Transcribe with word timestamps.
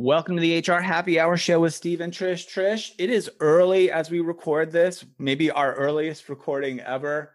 Welcome 0.00 0.36
to 0.36 0.40
the 0.40 0.58
HR 0.60 0.80
Happy 0.80 1.18
Hour 1.18 1.36
show 1.36 1.58
with 1.58 1.74
Steve 1.74 2.00
and 2.00 2.12
Trish. 2.12 2.46
Trish, 2.46 2.92
it 2.98 3.10
is 3.10 3.28
early 3.40 3.90
as 3.90 4.12
we 4.12 4.20
record 4.20 4.70
this, 4.70 5.04
maybe 5.18 5.50
our 5.50 5.74
earliest 5.74 6.28
recording 6.28 6.78
ever. 6.78 7.34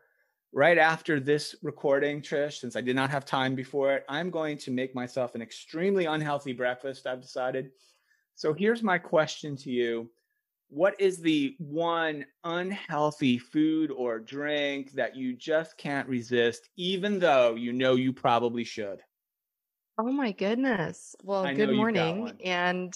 Right 0.54 0.78
after 0.78 1.20
this 1.20 1.57
recording, 1.62 2.21
Trish, 2.21 2.62
since 2.62 2.78
I 2.78 2.79
did 2.79 2.96
not 2.96 3.10
have 3.10 3.26
time 3.26 3.54
before 3.54 3.91
it, 3.91 4.05
I'm 4.07 4.29
going 4.29 4.57
to 4.60 4.71
make 4.71 4.96
myself 4.96 5.36
an 5.36 5.41
extremely 5.41 6.05
unhealthy 6.05 6.54
breakfast, 6.54 7.05
I've 7.05 7.21
decided. 7.21 7.71
So 8.36 8.54
here's 8.54 8.82
my 8.82 8.98
question 8.98 9.58
to 9.58 9.70
you 9.70 10.10
What 10.70 10.96
is 11.02 11.20
the 11.20 11.58
one 11.60 12.26
unhealthy 12.46 13.40
food 13.40 13.92
or 13.92 14.20
drink 14.20 14.94
that 14.94 15.18
you 15.18 15.36
just 15.36 15.78
can't 15.78 16.08
resist, 16.08 16.70
even 16.77 17.20
though 17.20 17.55
you 17.55 17.73
know 17.73 17.95
you 17.95 18.14
probably 18.14 18.64
should? 18.64 19.02
Oh 19.98 20.12
my 20.12 20.31
goodness. 20.31 21.16
Well, 21.23 21.48
I 21.48 21.53
know 21.53 21.70
good 21.70 21.71
you've 21.71 21.91
got 21.93 22.17
morning. 22.17 22.17
one. 22.17 22.41
And 22.43 22.93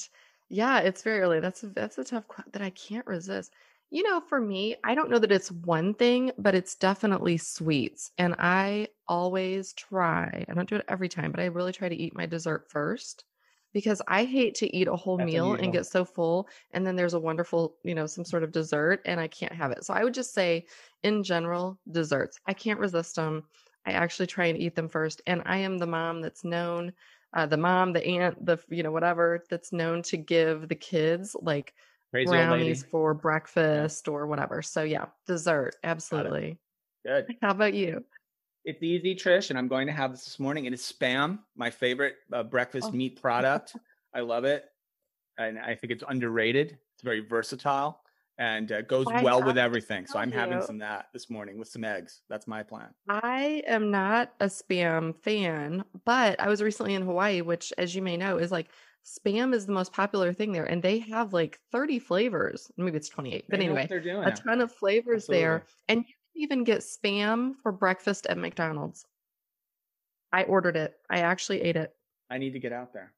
yeah, 0.49 0.79
it's 0.79 1.03
very 1.03 1.19
early. 1.19 1.39
That's 1.39 1.63
a 1.63 1.67
that's 1.69 1.97
a 1.97 2.03
tough 2.03 2.27
que- 2.27 2.43
that 2.51 2.61
I 2.61 2.69
can't 2.71 3.05
resist. 3.05 3.53
You 3.89 4.03
know, 4.03 4.19
for 4.21 4.41
me, 4.41 4.75
I 4.83 4.95
don't 4.95 5.09
know 5.09 5.19
that 5.19 5.31
it's 5.31 5.51
one 5.51 5.93
thing, 5.93 6.31
but 6.37 6.55
it's 6.55 6.75
definitely 6.75 7.37
sweets. 7.37 8.11
And 8.17 8.35
I 8.37 8.89
always 9.07 9.73
try. 9.73 10.45
I 10.49 10.53
don't 10.53 10.67
do 10.69 10.75
it 10.75 10.85
every 10.87 11.07
time, 11.09 11.31
but 11.31 11.39
I 11.39 11.45
really 11.45 11.71
try 11.73 11.87
to 11.89 11.95
eat 11.95 12.15
my 12.15 12.25
dessert 12.25 12.69
first 12.69 13.25
because 13.73 14.01
I 14.07 14.23
hate 14.25 14.55
to 14.55 14.75
eat 14.75 14.87
a 14.87 14.95
whole 14.95 15.17
That's 15.17 15.33
meal 15.33 15.55
and 15.55 15.71
unusual. 15.73 15.73
get 15.73 15.85
so 15.85 16.03
full 16.03 16.49
and 16.71 16.85
then 16.87 16.95
there's 16.95 17.13
a 17.13 17.19
wonderful, 17.19 17.77
you 17.83 17.93
know, 17.95 18.07
some 18.07 18.25
sort 18.25 18.43
of 18.43 18.51
dessert 18.51 19.01
and 19.05 19.19
I 19.19 19.27
can't 19.27 19.53
have 19.53 19.71
it. 19.71 19.85
So 19.85 19.93
I 19.93 20.03
would 20.03 20.13
just 20.13 20.33
say 20.33 20.65
in 21.03 21.23
general, 21.23 21.79
desserts. 21.91 22.39
I 22.47 22.53
can't 22.53 22.79
resist 22.79 23.15
them. 23.15 23.47
I 23.87 23.91
actually 23.91 24.27
try 24.27 24.47
and 24.47 24.57
eat 24.57 24.75
them 24.75 24.89
first. 24.89 25.21
And 25.25 25.41
I 25.45 25.57
am 25.57 25.77
the 25.77 25.87
mom 25.87 26.21
that's 26.21 26.43
known 26.43 26.91
uh, 27.33 27.45
the 27.45 27.57
mom, 27.57 27.93
the 27.93 28.05
aunt, 28.05 28.45
the 28.45 28.59
you 28.69 28.83
know 28.83 28.91
whatever 28.91 29.43
that's 29.49 29.71
known 29.71 30.01
to 30.03 30.17
give 30.17 30.67
the 30.67 30.75
kids 30.75 31.35
like 31.41 31.73
Crazy 32.11 32.29
brownies 32.29 32.83
for 32.83 33.13
breakfast 33.13 34.07
or 34.07 34.27
whatever. 34.27 34.61
So 34.61 34.83
yeah, 34.83 35.05
dessert, 35.25 35.75
absolutely. 35.83 36.59
Good. 37.05 37.27
How 37.41 37.51
about 37.51 37.73
you? 37.73 38.03
It's 38.65 38.83
easy, 38.83 39.15
Trish, 39.15 39.49
and 39.49 39.57
I'm 39.57 39.69
going 39.69 39.87
to 39.87 39.93
have 39.93 40.11
this 40.11 40.25
this 40.25 40.39
morning. 40.39 40.65
It 40.65 40.73
is 40.73 40.81
Spam, 40.81 41.39
my 41.55 41.69
favorite 41.69 42.15
uh, 42.33 42.43
breakfast 42.43 42.89
Oh, 42.89 42.95
meat 42.95 43.21
product. 43.21 43.75
I 44.13 44.19
love 44.21 44.43
it, 44.43 44.65
and 45.37 45.57
I 45.57 45.75
think 45.75 45.91
it's 45.91 46.03
underrated. 46.07 46.77
It's 46.95 47.03
very 47.03 47.21
versatile 47.21 48.01
and 48.37 48.71
uh, 48.71 48.81
goes 48.83 49.07
I 49.07 49.23
well 49.23 49.43
with 49.43 49.57
everything. 49.57 50.05
So 50.05 50.19
I'm 50.19 50.31
having 50.31 50.59
you, 50.59 50.65
some 50.65 50.77
that 50.79 51.07
this 51.13 51.29
morning 51.29 51.57
with 51.57 51.67
some 51.67 51.83
eggs. 51.83 52.21
That's 52.29 52.47
my 52.47 52.63
plan. 52.63 52.89
I 53.09 53.63
am 53.67 53.89
not 53.91 54.33
a 54.39 54.45
spam 54.45 55.15
fan, 55.15 55.83
but 56.05 56.39
I 56.39 56.47
was 56.47 56.61
recently 56.61 56.93
in 56.93 57.01
Hawaii, 57.01 57.41
which, 57.41 57.73
as 57.77 57.95
you 57.95 58.01
may 58.01 58.17
know, 58.17 58.37
is 58.37 58.51
like 58.51 58.69
spam 59.05 59.53
is 59.53 59.65
the 59.65 59.73
most 59.73 59.93
popular 59.93 60.33
thing 60.33 60.51
there, 60.51 60.65
and 60.65 60.83
they 60.83 60.99
have 60.99 61.33
like 61.33 61.59
30 61.71 61.99
flavors. 61.99 62.69
Maybe 62.77 62.97
it's 62.97 63.09
28, 63.09 63.45
but 63.49 63.59
They 63.59 63.65
anyway, 63.65 63.87
they're 63.89 64.01
doing 64.01 64.23
a 64.23 64.31
ton 64.31 64.61
of 64.61 64.71
flavors 64.71 65.23
Absolutely. 65.23 65.41
there, 65.43 65.65
and 65.87 65.99
you 65.99 66.05
can 66.05 66.43
even 66.43 66.63
get 66.63 66.79
spam 66.79 67.53
for 67.63 67.71
breakfast 67.71 68.27
at 68.27 68.37
McDonald's. 68.37 69.05
I 70.31 70.43
ordered 70.43 70.75
it. 70.75 70.93
I 71.09 71.19
actually 71.19 71.61
ate 71.61 71.77
it. 71.77 71.93
I 72.29 72.37
need 72.37 72.51
to 72.51 72.59
get 72.59 72.73
out 72.73 72.93
there. 72.93 73.13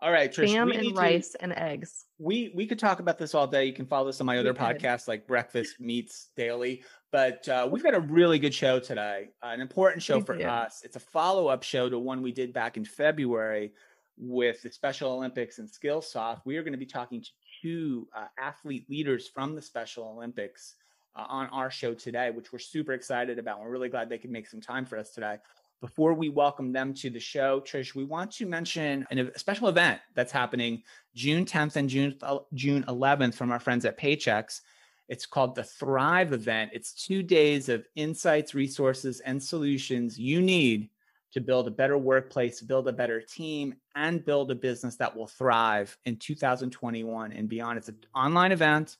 All 0.00 0.12
right, 0.12 0.30
Trish, 0.30 0.50
Spam 0.50 0.74
and 0.76 0.88
to 0.88 0.94
rice 0.94 1.34
and 1.40 1.52
eggs. 1.56 2.04
we 2.18 2.52
we 2.54 2.66
could 2.66 2.78
talk 2.78 3.00
about 3.00 3.16
this 3.16 3.34
all 3.34 3.46
day. 3.46 3.64
You 3.64 3.72
can 3.72 3.86
follow 3.86 4.06
this 4.06 4.20
on 4.20 4.26
my 4.26 4.34
We 4.34 4.40
other 4.40 4.52
could. 4.52 4.60
podcasts 4.78 5.08
like 5.08 5.26
Breakfast 5.26 5.80
Meats 5.80 6.28
Daily. 6.36 6.82
But 7.10 7.48
uh, 7.48 7.68
we've 7.70 7.82
got 7.82 7.94
a 7.94 8.00
really 8.00 8.38
good 8.38 8.52
show 8.52 8.80
today, 8.80 9.28
an 9.42 9.60
important 9.60 10.02
show 10.02 10.18
We 10.18 10.24
for 10.24 10.36
do. 10.36 10.44
us. 10.44 10.82
It's 10.84 10.96
a 10.96 11.00
follow 11.00 11.46
up 11.46 11.62
show 11.62 11.88
to 11.88 11.98
one 11.98 12.20
we 12.22 12.32
did 12.32 12.52
back 12.52 12.76
in 12.76 12.84
February 12.84 13.72
with 14.18 14.62
the 14.62 14.70
Special 14.70 15.12
Olympics 15.12 15.58
and 15.58 15.68
Skillsoft. 15.68 16.40
We 16.44 16.56
are 16.56 16.62
going 16.62 16.72
to 16.72 16.78
be 16.78 16.86
talking 16.86 17.22
to 17.22 17.30
two 17.62 18.08
uh, 18.14 18.26
athlete 18.38 18.84
leaders 18.90 19.28
from 19.28 19.54
the 19.54 19.62
Special 19.62 20.08
Olympics 20.08 20.74
uh, 21.16 21.24
on 21.28 21.46
our 21.48 21.70
show 21.70 21.94
today, 21.94 22.30
which 22.30 22.52
we're 22.52 22.58
super 22.58 22.92
excited 22.92 23.38
about. 23.38 23.60
We're 23.60 23.70
really 23.70 23.88
glad 23.88 24.08
they 24.08 24.18
could 24.18 24.30
make 24.30 24.48
some 24.48 24.60
time 24.60 24.84
for 24.84 24.98
us 24.98 25.12
today. 25.12 25.36
Before 25.84 26.14
we 26.14 26.30
welcome 26.30 26.72
them 26.72 26.94
to 26.94 27.10
the 27.10 27.20
show, 27.20 27.60
Trish, 27.60 27.94
we 27.94 28.04
want 28.04 28.32
to 28.36 28.46
mention 28.46 29.06
an, 29.10 29.18
a 29.18 29.38
special 29.38 29.68
event 29.68 30.00
that's 30.14 30.32
happening 30.32 30.82
June 31.14 31.44
10th 31.44 31.76
and 31.76 31.90
June 31.90 32.18
June 32.54 32.84
11th 32.84 33.34
from 33.34 33.52
our 33.52 33.60
friends 33.60 33.84
at 33.84 33.98
Paychex. 33.98 34.62
It's 35.10 35.26
called 35.26 35.54
the 35.54 35.62
Thrive 35.62 36.32
event. 36.32 36.70
It's 36.72 36.94
two 36.94 37.22
days 37.22 37.68
of 37.68 37.86
insights, 37.96 38.54
resources, 38.54 39.20
and 39.20 39.42
solutions 39.42 40.18
you 40.18 40.40
need 40.40 40.88
to 41.32 41.40
build 41.42 41.68
a 41.68 41.70
better 41.70 41.98
workplace, 41.98 42.62
build 42.62 42.88
a 42.88 42.92
better 42.92 43.20
team, 43.20 43.74
and 43.94 44.24
build 44.24 44.50
a 44.50 44.54
business 44.54 44.96
that 44.96 45.14
will 45.14 45.26
thrive 45.26 45.94
in 46.06 46.16
2021 46.16 47.30
and 47.30 47.46
beyond. 47.46 47.76
It's 47.76 47.90
an 47.90 47.98
online 48.14 48.52
event 48.52 48.96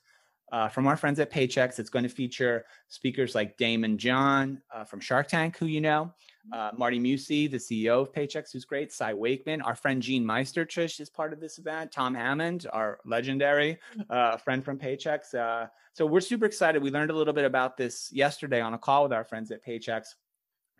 uh, 0.51 0.67
from 0.67 0.85
our 0.85 0.97
friends 0.97 1.19
at 1.19 1.31
Paychex. 1.31 1.79
It's 1.79 1.89
going 1.89 2.03
to 2.03 2.09
feature 2.09 2.63
speakers 2.89 3.33
like 3.33 3.57
Daymond 3.57 3.97
John 3.97 4.61
uh, 4.71 4.83
from 4.83 4.99
Shark 4.99 5.29
Tank, 5.29 5.57
who 5.57 5.65
you 5.65 5.81
know, 5.81 6.13
uh, 6.51 6.71
Marty 6.77 6.99
Mucci, 6.99 7.49
the 7.49 7.57
CEO 7.57 8.01
of 8.01 8.13
Paychex, 8.13 8.51
who's 8.51 8.65
great, 8.65 8.91
Cy 8.91 9.13
Wakeman, 9.13 9.61
our 9.61 9.75
friend 9.75 10.01
Jeanne 10.01 10.25
Meister, 10.25 10.65
Trish, 10.65 10.99
is 10.99 11.09
part 11.09 11.33
of 11.33 11.39
this 11.39 11.57
event, 11.57 11.91
Tom 11.91 12.13
Hammond, 12.13 12.67
our 12.71 12.99
legendary 13.05 13.79
uh, 14.09 14.37
friend 14.37 14.63
from 14.63 14.77
Paychex. 14.77 15.33
Uh, 15.33 15.67
so 15.93 16.05
we're 16.05 16.21
super 16.21 16.45
excited. 16.45 16.81
We 16.81 16.91
learned 16.91 17.11
a 17.11 17.15
little 17.15 17.33
bit 17.33 17.45
about 17.45 17.77
this 17.77 18.11
yesterday 18.11 18.61
on 18.61 18.73
a 18.73 18.77
call 18.77 19.03
with 19.03 19.13
our 19.13 19.23
friends 19.23 19.51
at 19.51 19.65
Paychex, 19.65 20.15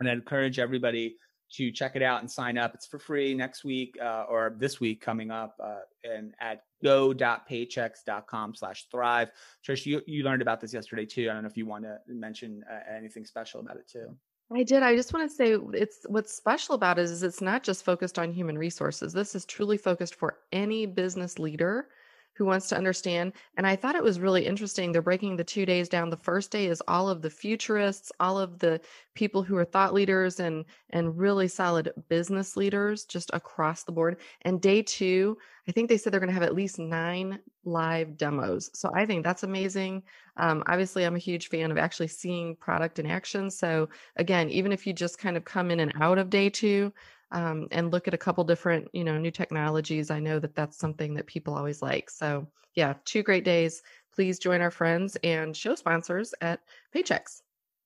and 0.00 0.08
I 0.08 0.12
encourage 0.12 0.58
everybody 0.58 1.16
to 1.52 1.70
check 1.70 1.96
it 1.96 2.02
out 2.02 2.20
and 2.20 2.30
sign 2.30 2.58
up. 2.58 2.74
It's 2.74 2.86
for 2.86 2.98
free 2.98 3.34
next 3.34 3.64
week 3.64 3.96
uh, 4.02 4.24
or 4.28 4.56
this 4.58 4.80
week 4.80 5.00
coming 5.00 5.30
up 5.30 5.54
uh, 5.62 5.80
and 6.04 6.34
at 6.40 6.62
go.paychex.com 6.82 8.54
slash 8.54 8.86
thrive. 8.90 9.30
Trish, 9.66 9.86
you, 9.86 10.02
you 10.06 10.24
learned 10.24 10.42
about 10.42 10.60
this 10.60 10.74
yesterday 10.74 11.06
too. 11.06 11.30
I 11.30 11.34
don't 11.34 11.42
know 11.42 11.48
if 11.48 11.56
you 11.56 11.66
want 11.66 11.84
to 11.84 11.98
mention 12.08 12.64
uh, 12.70 12.80
anything 12.92 13.24
special 13.24 13.60
about 13.60 13.76
it 13.76 13.88
too. 13.88 14.16
I 14.52 14.62
did. 14.62 14.82
I 14.82 14.94
just 14.94 15.12
want 15.12 15.28
to 15.28 15.34
say 15.34 15.56
it's 15.74 16.06
what's 16.08 16.32
special 16.34 16.74
about 16.76 16.98
it 16.98 17.02
is 17.02 17.22
it's 17.22 17.40
not 17.40 17.64
just 17.64 17.84
focused 17.84 18.18
on 18.18 18.32
human 18.32 18.56
resources. 18.56 19.12
This 19.12 19.34
is 19.34 19.44
truly 19.44 19.76
focused 19.76 20.14
for 20.14 20.38
any 20.52 20.86
business 20.86 21.38
leader 21.38 21.88
who 22.36 22.44
wants 22.44 22.68
to 22.68 22.76
understand. 22.76 23.32
And 23.56 23.66
I 23.66 23.76
thought 23.76 23.94
it 23.94 24.02
was 24.02 24.20
really 24.20 24.46
interesting. 24.46 24.92
They're 24.92 25.02
breaking 25.02 25.36
the 25.36 25.44
two 25.44 25.64
days 25.64 25.88
down. 25.88 26.10
The 26.10 26.16
first 26.16 26.50
day 26.50 26.66
is 26.66 26.82
all 26.86 27.08
of 27.08 27.22
the 27.22 27.30
futurists, 27.30 28.12
all 28.20 28.38
of 28.38 28.58
the 28.58 28.80
people 29.14 29.42
who 29.42 29.56
are 29.56 29.64
thought 29.64 29.94
leaders 29.94 30.38
and 30.38 30.64
and 30.90 31.18
really 31.18 31.48
solid 31.48 31.92
business 32.08 32.56
leaders 32.56 33.04
just 33.04 33.30
across 33.32 33.84
the 33.84 33.92
board. 33.92 34.18
And 34.42 34.60
day 34.60 34.82
two, 34.82 35.38
I 35.66 35.72
think 35.72 35.88
they 35.88 35.96
said 35.96 36.12
they're 36.12 36.20
going 36.20 36.28
to 36.28 36.34
have 36.34 36.42
at 36.42 36.54
least 36.54 36.78
nine 36.78 37.40
live 37.64 38.16
demos. 38.16 38.70
So 38.74 38.90
I 38.94 39.06
think 39.06 39.24
that's 39.24 39.42
amazing. 39.42 40.02
Um, 40.36 40.62
obviously, 40.66 41.04
I'm 41.04 41.16
a 41.16 41.18
huge 41.18 41.48
fan 41.48 41.70
of 41.70 41.78
actually 41.78 42.08
seeing 42.08 42.54
product 42.56 42.98
in 42.98 43.06
action. 43.06 43.50
So 43.50 43.88
again, 44.16 44.50
even 44.50 44.72
if 44.72 44.86
you 44.86 44.92
just 44.92 45.18
kind 45.18 45.36
of 45.36 45.44
come 45.44 45.70
in 45.70 45.80
and 45.80 45.92
out 46.00 46.18
of 46.18 46.30
day 46.30 46.50
two 46.50 46.92
um, 47.32 47.68
and 47.70 47.92
look 47.92 48.06
at 48.08 48.14
a 48.14 48.18
couple 48.18 48.44
different, 48.44 48.88
you 48.92 49.04
know, 49.04 49.18
new 49.18 49.30
technologies, 49.30 50.10
I 50.10 50.20
know 50.20 50.38
that 50.38 50.54
that's 50.54 50.78
something 50.78 51.14
that 51.14 51.26
people 51.26 51.54
always 51.54 51.82
like. 51.82 52.10
So 52.10 52.46
yeah, 52.74 52.94
two 53.04 53.22
great 53.22 53.44
days. 53.44 53.82
Please 54.14 54.38
join 54.38 54.60
our 54.60 54.70
friends 54.70 55.16
and 55.24 55.56
show 55.56 55.74
sponsors 55.74 56.34
at 56.40 56.60
Paychex. 56.94 57.42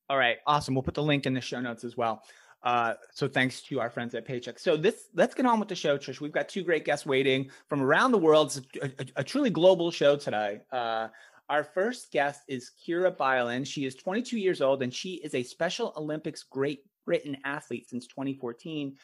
All 0.09 0.19
right, 0.19 0.39
awesome. 0.47 0.75
We'll 0.75 0.83
put 0.83 0.95
the 0.95 1.03
link 1.03 1.27
in 1.27 1.35
the 1.35 1.41
show 1.41 1.61
notes 1.61 1.85
as 1.85 1.97
well. 1.97 2.23
Uh, 2.63 2.95
so 3.15 3.27
thanks 3.27 3.63
to 3.63 3.81
our 3.81 3.89
friends 3.89 4.15
at 4.15 4.27
Paycheck. 4.27 4.59
So 4.59 4.77
this, 4.77 5.09
let's 5.15 5.35
get 5.35 5.47
on 5.47 5.59
with 5.59 5.69
the 5.69 5.75
show, 5.75 5.97
Trish. 5.97 6.21
We've 6.21 6.33
got 6.33 6.49
two 6.49 6.63
great 6.63 6.85
guests 6.85 7.07
waiting 7.07 7.51
from 7.69 7.81
around 7.81 8.13
the 8.13 8.19
world. 8.19 8.49
It's 8.49 8.61
a, 8.83 8.87
a, 9.03 9.21
a 9.21 9.25
truly 9.25 9.51
global 9.51 9.91
show 9.91 10.17
today. 10.17 10.61
Uh, 10.71 11.09
our 11.49 11.65
first 11.65 12.13
guest 12.13 12.43
is 12.49 12.71
Kiera 12.81 13.17
Byland. 13.17 13.67
She 13.67 13.87
is 13.87 13.95
22 13.95 14.39
years 14.39 14.61
old 14.61 14.83
and 14.83 14.93
she 14.93 15.15
is 15.15 15.35
a 15.35 15.43
Special 15.43 15.93
Olympics 15.97 16.43
Great 16.43 16.85
Britain 17.05 17.37
athlete 17.45 17.89
since 17.89 18.07
2014. 18.07 18.97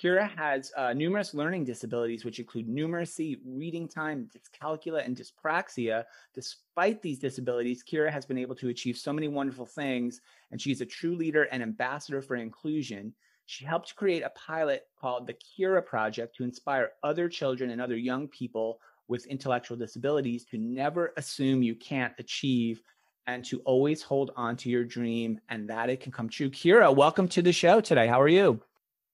Kiera 0.00 0.30
has 0.36 0.72
uh, 0.76 0.92
numerous 0.92 1.34
learning 1.34 1.64
disabilities, 1.64 2.24
which 2.24 2.38
include 2.38 2.68
numeracy, 2.68 3.38
reading 3.44 3.86
time, 3.86 4.28
dyscalculia, 4.34 5.04
and 5.04 5.16
dyspraxia. 5.16 6.04
Despite 6.34 7.02
these 7.02 7.18
disabilities, 7.18 7.84
Kiera 7.84 8.10
has 8.10 8.26
been 8.26 8.38
able 8.38 8.54
to 8.56 8.68
achieve 8.68 8.96
so 8.96 9.12
many 9.12 9.28
wonderful 9.28 9.66
things, 9.66 10.20
and 10.50 10.60
she's 10.60 10.80
a 10.80 10.86
true 10.86 11.14
leader 11.14 11.44
and 11.44 11.62
ambassador 11.62 12.20
for 12.20 12.36
inclusion. 12.36 13.12
She 13.46 13.64
helped 13.64 13.94
create 13.96 14.22
a 14.22 14.30
pilot 14.30 14.86
called 14.98 15.26
the 15.26 15.34
Kiera 15.34 15.84
Project 15.84 16.34
to 16.36 16.44
inspire 16.44 16.92
other 17.02 17.28
children 17.28 17.70
and 17.70 17.80
other 17.80 17.96
young 17.96 18.28
people 18.28 18.80
with 19.08 19.26
intellectual 19.26 19.76
disabilities 19.76 20.44
to 20.46 20.58
never 20.58 21.12
assume 21.16 21.62
you 21.62 21.74
can't 21.74 22.14
achieve 22.18 22.80
and 23.26 23.44
to 23.44 23.60
always 23.60 24.02
hold 24.02 24.32
on 24.36 24.56
to 24.56 24.70
your 24.70 24.84
dream 24.84 25.40
and 25.48 25.68
that 25.68 25.90
it 25.90 26.00
can 26.00 26.12
come 26.12 26.28
true. 26.28 26.50
Kiera, 26.50 26.94
welcome 26.94 27.28
to 27.28 27.42
the 27.42 27.52
show 27.52 27.80
today. 27.80 28.06
How 28.06 28.20
are 28.20 28.28
you? 28.28 28.60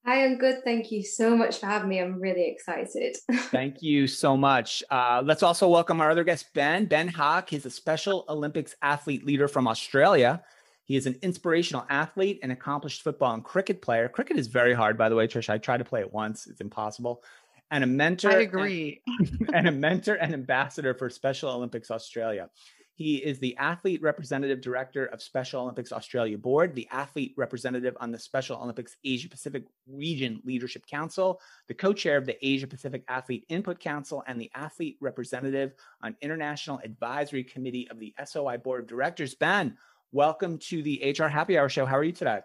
Hi, 0.09 0.25
I'm 0.25 0.39
good. 0.39 0.65
Thank 0.65 0.91
you 0.91 1.03
so 1.03 1.37
much 1.37 1.59
for 1.59 1.67
having 1.67 1.91
me. 1.91 2.01
I'm 2.01 2.19
really 2.19 2.49
excited. 2.49 3.19
Thank 3.51 3.83
you 3.83 4.07
so 4.07 4.39
much. 4.39 4.83
Uh, 4.91 5.21
let's 5.23 5.43
also 5.43 5.69
welcome 5.69 6.01
our 6.01 6.11
other 6.11 6.25
guest, 6.25 6.47
Ben. 6.55 6.87
Ben 6.87 7.11
Haack. 7.11 7.51
He's 7.51 7.67
a 7.67 7.71
Special 7.71 8.25
Olympics 8.27 8.75
athlete 8.81 9.27
leader 9.27 9.49
from 9.49 9.69
Australia. 9.69 10.43
He 10.85 10.97
is 10.97 11.07
an 11.07 11.19
inspirational 11.21 11.85
athlete, 11.91 12.41
an 12.43 12.51
accomplished 12.51 13.03
football 13.03 13.35
and 13.35 13.45
cricket 13.45 13.83
player. 13.83 14.09
Cricket 14.09 14.39
is 14.39 14.47
very 14.47 14.73
hard, 14.73 14.97
by 14.97 15.11
the 15.11 15.15
way, 15.15 15.29
Trish. 15.29 15.51
I 15.51 15.59
tried 15.59 15.77
to 15.77 15.85
play 15.85 16.01
it 16.01 16.11
once, 16.11 16.47
it's 16.47 16.63
impossible. 16.63 17.23
and 17.71 17.85
a 17.85 17.87
mentor. 17.87 18.31
I 18.31 18.41
agree. 18.41 19.03
And, 19.07 19.51
and 19.53 19.69
a 19.69 19.73
mentor 19.73 20.15
and 20.15 20.33
ambassador 20.33 20.95
for 20.95 21.11
Special 21.11 21.51
Olympics 21.51 21.91
Australia. 21.91 22.49
He 22.99 23.19
is 23.19 23.39
the 23.39 23.57
athlete 23.59 24.03
representative 24.03 24.61
director 24.61 25.07
of 25.07 25.23
Special 25.23 25.63
Olympics 25.63 25.93
Australia 25.93 26.37
Board, 26.37 26.75
the 26.75 26.89
athlete 26.91 27.33
representative 27.37 27.97
on 28.01 28.11
the 28.11 28.19
Special 28.19 28.61
Olympics 28.61 28.97
Asia 29.05 29.29
Pacific 29.29 29.63
Region 29.87 30.43
Leadership 30.45 30.85
Council, 30.85 31.41
the 31.69 31.75
co 31.75 31.93
chair 31.93 32.17
of 32.17 32.27
the 32.27 32.37
Asia 32.45 32.67
Pacific 32.67 33.05
Athlete 33.07 33.45
Input 33.49 33.79
Council, 33.79 34.25
and 34.27 34.41
the 34.41 34.51
athlete 34.53 34.97
representative 35.01 35.75
on 36.03 36.17
International 36.23 36.81
Advisory 36.83 37.45
Committee 37.45 37.87
of 37.89 38.01
the 38.01 38.13
SOI 38.25 38.57
Board 38.57 38.81
of 38.81 38.89
Directors. 38.89 39.37
Ben, 39.37 39.77
welcome 40.11 40.59
to 40.59 40.83
the 40.83 41.15
HR 41.17 41.29
Happy 41.29 41.57
Hour 41.57 41.69
Show. 41.69 41.87
How 41.87 41.99
are 41.99 42.05
you 42.05 42.11
today? 42.11 42.41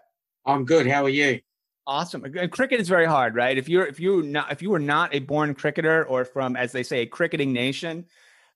I'm 0.46 0.64
good. 0.64 0.86
How 0.86 1.02
are 1.02 1.08
you? 1.08 1.40
Awesome. 1.84 2.24
And 2.24 2.52
cricket 2.52 2.78
is 2.78 2.88
very 2.88 3.06
hard, 3.06 3.34
right? 3.34 3.58
If 3.58 3.68
you're 3.68 3.86
if 3.86 3.98
you 3.98 4.22
not 4.22 4.52
if 4.52 4.62
you 4.62 4.70
were 4.70 4.78
not 4.78 5.12
a 5.16 5.18
born 5.18 5.52
cricketer 5.56 6.04
or 6.04 6.24
from, 6.24 6.54
as 6.54 6.70
they 6.70 6.84
say, 6.84 7.00
a 7.00 7.06
cricketing 7.06 7.52
nation, 7.52 8.06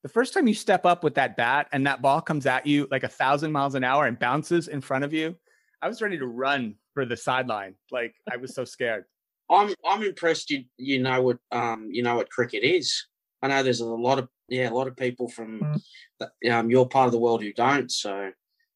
the 0.02 0.08
first 0.08 0.32
time 0.32 0.46
you 0.46 0.54
step 0.54 0.86
up 0.86 1.02
with 1.02 1.14
that 1.14 1.36
bat 1.36 1.68
and 1.72 1.86
that 1.86 2.00
ball 2.00 2.20
comes 2.20 2.46
at 2.46 2.66
you 2.66 2.86
like 2.90 3.02
a 3.02 3.08
thousand 3.08 3.52
miles 3.52 3.74
an 3.74 3.84
hour 3.84 4.06
and 4.06 4.18
bounces 4.18 4.68
in 4.68 4.80
front 4.80 5.04
of 5.04 5.12
you, 5.12 5.34
I 5.82 5.88
was 5.88 6.00
ready 6.00 6.18
to 6.18 6.26
run 6.26 6.76
for 6.94 7.04
the 7.04 7.16
sideline. 7.16 7.74
Like 7.90 8.14
I 8.30 8.36
was 8.36 8.54
so 8.54 8.64
scared. 8.64 9.04
I'm 9.50 9.72
I'm 9.84 10.02
impressed 10.02 10.50
you 10.50 10.64
you 10.76 11.02
know 11.02 11.22
what 11.22 11.38
um 11.52 11.88
you 11.90 12.02
know 12.02 12.16
what 12.16 12.30
cricket 12.30 12.64
is. 12.64 13.06
I 13.42 13.48
know 13.48 13.62
there's 13.62 13.80
a 13.80 13.86
lot 13.86 14.18
of 14.18 14.28
yeah 14.48 14.68
a 14.68 14.74
lot 14.74 14.88
of 14.88 14.96
people 14.96 15.28
from 15.28 15.80
the, 16.20 16.50
um 16.50 16.70
your 16.70 16.86
part 16.86 17.06
of 17.06 17.12
the 17.12 17.18
world 17.18 17.42
who 17.42 17.52
don't. 17.52 17.90
So 17.90 18.30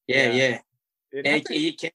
yeah 0.06 0.30
yeah, 0.30 0.32
yeah. 0.32 0.58
It, 1.12 1.26
yeah 1.50 1.56
you 1.56 1.76
can 1.76 1.90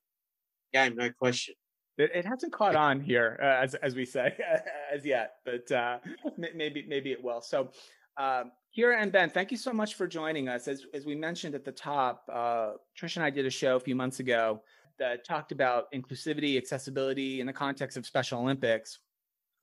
game 0.73 0.95
no 0.95 1.09
question. 1.09 1.55
It, 1.97 2.11
it 2.13 2.25
hasn't 2.25 2.53
caught 2.53 2.75
on 2.75 2.99
here 3.01 3.39
uh, 3.41 3.63
as 3.63 3.73
as 3.75 3.95
we 3.95 4.05
say 4.05 4.37
as 4.93 5.03
yet, 5.03 5.37
but 5.43 5.71
uh, 5.71 5.97
maybe 6.37 6.85
maybe 6.87 7.11
it 7.11 7.23
will. 7.23 7.41
So. 7.41 7.71
Um, 8.17 8.51
Kiera 8.75 9.01
and 9.01 9.11
Ben, 9.11 9.29
thank 9.29 9.51
you 9.51 9.57
so 9.57 9.71
much 9.71 9.95
for 9.95 10.07
joining 10.07 10.49
us. 10.49 10.67
As, 10.67 10.85
as 10.93 11.05
we 11.05 11.15
mentioned 11.15 11.55
at 11.55 11.63
the 11.63 11.71
top, 11.71 12.23
uh, 12.31 12.73
Trish 12.99 13.15
and 13.15 13.23
I 13.23 13.29
did 13.29 13.45
a 13.45 13.49
show 13.49 13.75
a 13.75 13.79
few 13.79 13.95
months 13.95 14.19
ago 14.19 14.61
that 14.99 15.25
talked 15.25 15.51
about 15.51 15.91
inclusivity, 15.93 16.57
accessibility 16.57 17.39
in 17.39 17.47
the 17.47 17.53
context 17.53 17.97
of 17.97 18.05
Special 18.05 18.39
Olympics. 18.39 18.99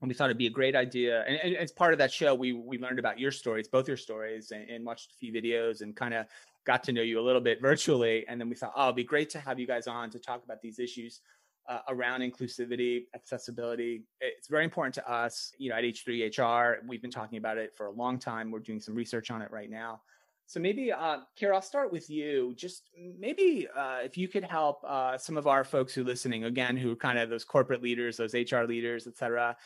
And 0.00 0.08
we 0.08 0.14
thought 0.14 0.26
it'd 0.26 0.38
be 0.38 0.46
a 0.46 0.50
great 0.50 0.76
idea. 0.76 1.24
And, 1.26 1.36
and 1.36 1.56
as 1.56 1.72
part 1.72 1.92
of 1.92 1.98
that 1.98 2.12
show, 2.12 2.34
we 2.34 2.52
we 2.52 2.78
learned 2.78 2.98
about 2.98 3.18
your 3.18 3.30
stories, 3.30 3.68
both 3.68 3.88
your 3.88 3.96
stories, 3.96 4.50
and, 4.50 4.68
and 4.68 4.84
watched 4.84 5.12
a 5.12 5.14
few 5.14 5.32
videos 5.32 5.80
and 5.80 5.96
kind 5.96 6.12
of 6.12 6.26
got 6.66 6.82
to 6.84 6.92
know 6.92 7.02
you 7.02 7.20
a 7.20 7.22
little 7.22 7.40
bit 7.40 7.60
virtually. 7.60 8.24
And 8.28 8.40
then 8.40 8.48
we 8.48 8.54
thought, 8.54 8.72
oh, 8.76 8.84
it'd 8.84 8.96
be 8.96 9.04
great 9.04 9.30
to 9.30 9.40
have 9.40 9.58
you 9.58 9.66
guys 9.66 9.86
on 9.86 10.10
to 10.10 10.18
talk 10.18 10.44
about 10.44 10.60
these 10.60 10.78
issues 10.78 11.20
uh, 11.68 11.78
around 11.88 12.20
inclusivity, 12.20 13.04
accessibility. 13.14 14.02
It's 14.20 14.48
very 14.48 14.64
important 14.64 14.94
to 14.96 15.10
us. 15.10 15.52
You 15.58 15.70
know, 15.70 15.76
at 15.76 15.84
H3HR, 15.84 16.76
we've 16.86 17.02
been 17.02 17.10
talking 17.10 17.38
about 17.38 17.58
it 17.58 17.74
for 17.76 17.86
a 17.86 17.90
long 17.90 18.18
time. 18.18 18.50
We're 18.50 18.58
doing 18.60 18.80
some 18.80 18.94
research 18.94 19.30
on 19.30 19.42
it 19.42 19.50
right 19.50 19.70
now. 19.70 20.00
So 20.46 20.60
maybe, 20.60 20.92
uh, 20.92 21.20
Kiera, 21.40 21.54
I'll 21.54 21.62
start 21.62 21.90
with 21.90 22.10
you. 22.10 22.52
Just 22.54 22.90
maybe 23.18 23.66
uh, 23.74 24.00
if 24.04 24.18
you 24.18 24.28
could 24.28 24.44
help 24.44 24.84
uh, 24.86 25.16
some 25.16 25.38
of 25.38 25.46
our 25.46 25.64
folks 25.64 25.94
who 25.94 26.02
are 26.02 26.04
listening, 26.04 26.44
again, 26.44 26.76
who 26.76 26.92
are 26.92 26.96
kind 26.96 27.18
of 27.18 27.30
those 27.30 27.44
corporate 27.44 27.82
leaders, 27.82 28.18
those 28.18 28.34
HR 28.34 28.64
leaders, 28.64 29.06
et 29.06 29.16
cetera. 29.16 29.56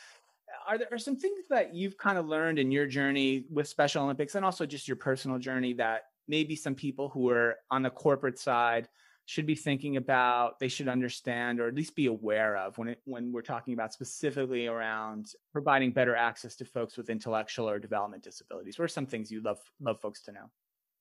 Are 0.67 0.77
there 0.77 0.87
are 0.91 0.97
some 0.97 1.17
things 1.17 1.41
that 1.49 1.75
you've 1.75 1.97
kind 1.97 2.17
of 2.17 2.27
learned 2.27 2.59
in 2.59 2.71
your 2.71 2.87
journey 2.87 3.45
with 3.51 3.67
Special 3.67 4.03
Olympics 4.03 4.35
and 4.35 4.45
also 4.45 4.65
just 4.65 4.87
your 4.87 4.97
personal 4.97 5.37
journey 5.37 5.73
that 5.73 6.03
maybe 6.27 6.55
some 6.55 6.75
people 6.75 7.09
who 7.09 7.29
are 7.29 7.57
on 7.69 7.83
the 7.83 7.89
corporate 7.89 8.39
side 8.39 8.87
should 9.29 9.45
be 9.45 9.53
thinking 9.53 9.95
about 9.95 10.59
they 10.59 10.67
should 10.67 10.87
understand 10.87 11.59
or 11.59 11.67
at 11.67 11.75
least 11.75 11.95
be 11.95 12.07
aware 12.07 12.57
of 12.57 12.75
when 12.79 12.87
it, 12.87 12.99
when 13.05 13.31
we're 13.31 13.43
talking 13.43 13.75
about 13.75 13.93
specifically 13.93 14.65
around 14.65 15.27
providing 15.51 15.91
better 15.91 16.15
access 16.15 16.55
to 16.55 16.65
folks 16.65 16.97
with 16.97 17.11
intellectual 17.11 17.69
or 17.69 17.77
development 17.77 18.23
disabilities. 18.23 18.79
What 18.79 18.85
are 18.85 18.87
some 18.87 19.05
things 19.05 19.29
you'd 19.31 19.45
love 19.45 19.59
love 19.79 20.01
folks 20.01 20.23
to 20.23 20.31
know? 20.31 20.49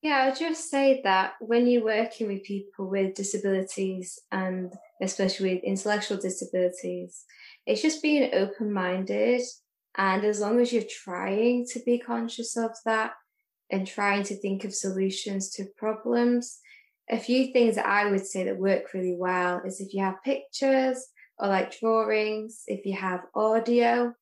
Yeah 0.02 0.24
i'll 0.24 0.36
just 0.36 0.70
say 0.70 1.00
that 1.04 1.32
when 1.40 1.66
you're 1.66 1.82
working 1.82 2.28
with 2.28 2.44
people 2.44 2.90
with 2.90 3.14
disabilities 3.14 4.18
and 4.30 4.74
especially 5.00 5.54
with 5.54 5.64
intellectual 5.64 6.18
disabilities 6.18 7.24
it's 7.64 7.82
just 7.82 8.02
being 8.02 8.34
open-minded. 8.34 9.42
And 9.96 10.24
as 10.24 10.40
long 10.40 10.60
as 10.60 10.72
you're 10.72 10.82
trying 11.04 11.66
to 11.72 11.80
be 11.84 11.98
conscious 11.98 12.56
of 12.56 12.70
that 12.84 13.12
and 13.70 13.86
trying 13.86 14.22
to 14.24 14.36
think 14.36 14.64
of 14.64 14.74
solutions 14.74 15.50
to 15.54 15.66
problems 15.76 16.60
a 17.10 17.18
few 17.18 17.52
things 17.52 17.76
that 17.76 17.86
I 17.86 18.10
would 18.10 18.26
say 18.26 18.44
that 18.44 18.58
work 18.58 18.92
really 18.94 19.16
well 19.16 19.62
is 19.64 19.80
if 19.80 19.94
you 19.94 20.02
have 20.02 20.22
pictures 20.24 21.06
or 21.38 21.48
like 21.48 21.78
drawings, 21.78 22.64
if 22.66 22.84
you 22.84 22.96
have 22.96 23.22
audio 23.34 24.14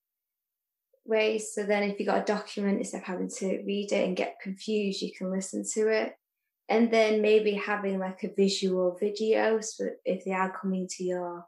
ways. 1.04 1.52
So 1.54 1.64
then 1.64 1.82
if 1.84 1.98
you 1.98 2.06
got 2.06 2.22
a 2.22 2.32
document, 2.32 2.78
instead 2.78 2.98
of 2.98 3.04
having 3.04 3.30
to 3.38 3.62
read 3.64 3.92
it 3.92 4.06
and 4.06 4.16
get 4.16 4.40
confused, 4.42 5.02
you 5.02 5.12
can 5.16 5.30
listen 5.30 5.64
to 5.74 5.88
it. 5.88 6.14
And 6.68 6.90
then 6.90 7.22
maybe 7.22 7.52
having 7.52 7.98
like 7.98 8.24
a 8.24 8.34
visual 8.34 8.96
video. 8.98 9.60
So 9.60 9.86
if 10.04 10.24
they 10.24 10.32
are 10.32 10.52
coming 10.52 10.88
to 10.96 11.04
your 11.04 11.46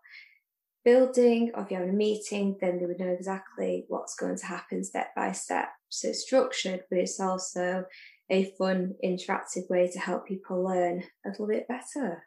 building 0.84 1.50
or 1.54 1.62
if 1.62 1.70
you're 1.70 1.80
having 1.80 1.94
a 1.94 1.96
meeting, 1.96 2.56
then 2.60 2.78
they 2.78 2.86
would 2.86 3.00
know 3.00 3.08
exactly 3.08 3.84
what's 3.88 4.14
going 4.14 4.36
to 4.36 4.46
happen 4.46 4.84
step 4.84 5.08
by 5.16 5.32
step. 5.32 5.68
So 5.88 6.08
it's 6.08 6.22
structured, 6.22 6.84
but 6.88 7.00
it's 7.00 7.18
also 7.18 7.84
a 8.30 8.52
fun, 8.58 8.94
interactive 9.04 9.68
way 9.70 9.90
to 9.90 9.98
help 9.98 10.26
people 10.26 10.62
learn 10.62 11.02
a 11.24 11.30
little 11.30 11.46
bit 11.46 11.66
better. 11.68 12.24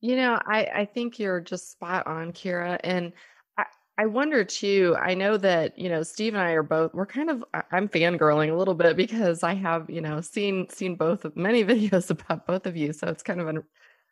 You 0.00 0.16
know, 0.16 0.38
I, 0.44 0.64
I 0.66 0.84
think 0.84 1.18
you're 1.18 1.40
just 1.40 1.72
spot 1.72 2.06
on, 2.06 2.32
Kiera. 2.32 2.78
And 2.84 3.12
I, 3.56 3.64
I 3.96 4.06
wonder 4.06 4.44
too, 4.44 4.96
I 5.00 5.14
know 5.14 5.36
that, 5.38 5.78
you 5.78 5.88
know, 5.88 6.02
Steve 6.02 6.34
and 6.34 6.42
I 6.42 6.50
are 6.50 6.62
both, 6.62 6.92
we're 6.92 7.06
kind 7.06 7.30
of, 7.30 7.44
I'm 7.72 7.88
fangirling 7.88 8.52
a 8.52 8.56
little 8.56 8.74
bit 8.74 8.96
because 8.96 9.42
I 9.42 9.54
have, 9.54 9.88
you 9.88 10.00
know, 10.00 10.20
seen, 10.20 10.68
seen 10.68 10.96
both 10.96 11.24
of 11.24 11.36
many 11.36 11.64
videos 11.64 12.10
about 12.10 12.46
both 12.46 12.66
of 12.66 12.76
you. 12.76 12.92
So 12.92 13.06
it's 13.06 13.22
kind 13.22 13.40
of 13.40 13.48
un, 13.48 13.62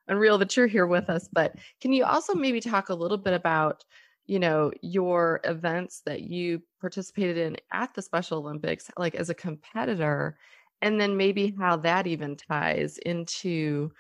unreal 0.09 0.39
that 0.39 0.57
you're 0.57 0.67
here 0.67 0.87
with 0.87 1.11
us. 1.11 1.29
But 1.33 1.57
can 1.81 1.93
you 1.93 2.05
also 2.05 2.35
maybe 2.35 2.61
talk 2.61 2.89
a 2.89 2.95
little 2.95 3.19
bit 3.19 3.35
about, 3.35 3.85
you 4.27 4.39
know, 4.39 4.71
your 4.81 5.41
events 5.45 6.03
that 6.07 6.23
you 6.23 6.63
participated 6.81 7.37
in 7.37 7.57
at 7.73 7.93
the 7.93 8.03
Special 8.03 8.39
Olympics, 8.39 8.91
like 8.97 9.15
as 9.15 9.31
a 9.31 9.35
competitor 9.35 10.39
and 10.83 11.01
then 11.01 11.17
maybe 11.17 11.55
how 11.59 11.77
that 11.77 12.07
even 12.07 12.37
ties 12.37 12.99
into 12.99 13.91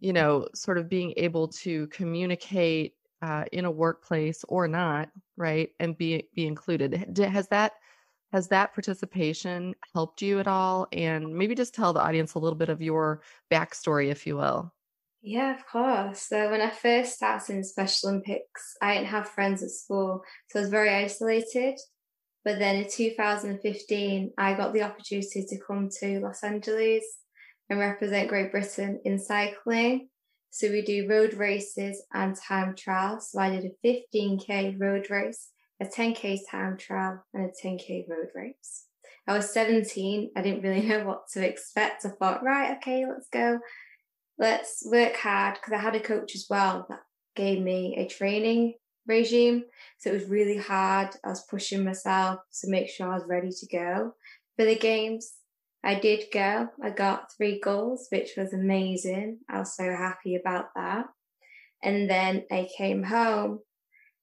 you 0.00 0.12
know 0.12 0.46
sort 0.54 0.76
of 0.76 0.88
being 0.88 1.14
able 1.16 1.48
to 1.48 1.86
communicate 1.86 2.94
uh, 3.22 3.44
in 3.52 3.64
a 3.64 3.70
workplace 3.70 4.44
or 4.48 4.68
not 4.68 5.08
right 5.36 5.70
and 5.80 5.96
be 5.96 6.28
be 6.34 6.46
included. 6.46 7.16
Has 7.18 7.48
that 7.48 7.72
has 8.32 8.48
that 8.48 8.74
participation 8.74 9.74
helped 9.94 10.20
you 10.20 10.40
at 10.40 10.48
all? 10.48 10.88
And 10.92 11.34
maybe 11.34 11.54
just 11.54 11.74
tell 11.74 11.92
the 11.92 12.02
audience 12.02 12.34
a 12.34 12.38
little 12.38 12.58
bit 12.58 12.68
of 12.68 12.82
your 12.82 13.22
backstory 13.50 14.10
if 14.10 14.26
you 14.26 14.36
will. 14.36 14.72
Yeah 15.22 15.56
of 15.56 15.66
course. 15.66 16.20
So 16.22 16.50
when 16.50 16.60
i 16.60 16.70
first 16.70 17.14
started 17.14 17.54
in 17.54 17.64
special 17.64 18.10
olympics 18.10 18.76
i 18.82 18.94
didn't 18.94 19.08
have 19.08 19.28
friends 19.28 19.62
at 19.62 19.70
school 19.70 20.22
so 20.48 20.58
i 20.58 20.62
was 20.62 20.70
very 20.70 20.90
isolated 20.90 21.78
but 22.46 22.60
then 22.60 22.76
in 22.76 22.88
2015, 22.88 24.30
I 24.38 24.54
got 24.54 24.72
the 24.72 24.82
opportunity 24.82 25.44
to 25.48 25.58
come 25.66 25.88
to 25.98 26.20
Los 26.20 26.44
Angeles 26.44 27.04
and 27.68 27.80
represent 27.80 28.28
Great 28.28 28.52
Britain 28.52 29.00
in 29.04 29.18
cycling. 29.18 30.10
So 30.50 30.70
we 30.70 30.82
do 30.82 31.08
road 31.08 31.34
races 31.34 32.04
and 32.14 32.36
time 32.36 32.76
trials. 32.76 33.32
So 33.32 33.40
I 33.40 33.50
did 33.50 33.64
a 33.64 33.84
15k 33.84 34.80
road 34.80 35.10
race, 35.10 35.50
a 35.82 35.86
10k 35.86 36.38
time 36.48 36.78
trial, 36.78 37.24
and 37.34 37.50
a 37.50 37.66
10k 37.66 38.08
road 38.08 38.28
race. 38.32 38.84
I 39.26 39.32
was 39.32 39.52
17. 39.52 40.30
I 40.36 40.40
didn't 40.40 40.62
really 40.62 40.82
know 40.86 41.04
what 41.04 41.26
to 41.32 41.44
expect. 41.44 42.04
I 42.04 42.10
thought, 42.10 42.44
right, 42.44 42.76
okay, 42.76 43.06
let's 43.08 43.26
go. 43.28 43.58
Let's 44.38 44.86
work 44.88 45.16
hard 45.16 45.54
because 45.54 45.72
I 45.72 45.82
had 45.82 45.96
a 45.96 46.00
coach 46.00 46.36
as 46.36 46.46
well 46.48 46.86
that 46.90 47.00
gave 47.34 47.60
me 47.60 47.96
a 47.98 48.06
training 48.06 48.74
regime. 49.06 49.64
So 49.98 50.10
it 50.10 50.14
was 50.14 50.28
really 50.28 50.58
hard. 50.58 51.10
I 51.24 51.28
was 51.28 51.44
pushing 51.48 51.84
myself 51.84 52.40
to 52.60 52.70
make 52.70 52.88
sure 52.88 53.10
I 53.10 53.14
was 53.14 53.26
ready 53.26 53.50
to 53.50 53.66
go 53.66 54.14
for 54.56 54.64
the 54.64 54.76
games. 54.76 55.34
I 55.84 55.94
did 55.94 56.24
go. 56.32 56.68
I 56.82 56.90
got 56.90 57.32
three 57.32 57.60
goals, 57.60 58.08
which 58.10 58.30
was 58.36 58.52
amazing. 58.52 59.38
I 59.48 59.60
was 59.60 59.76
so 59.76 59.84
happy 59.84 60.34
about 60.34 60.66
that. 60.74 61.06
And 61.82 62.10
then 62.10 62.44
I 62.50 62.68
came 62.76 63.04
home. 63.04 63.60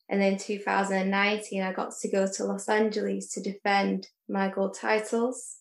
And 0.10 0.22
then 0.22 0.38
2019, 0.38 1.64
I 1.64 1.72
got 1.72 1.94
to 2.02 2.12
go 2.12 2.28
to 2.28 2.44
Los 2.44 2.68
Angeles 2.68 3.32
to 3.34 3.42
defend 3.42 4.10
my 4.28 4.50
gold 4.50 4.78
titles, 4.80 5.60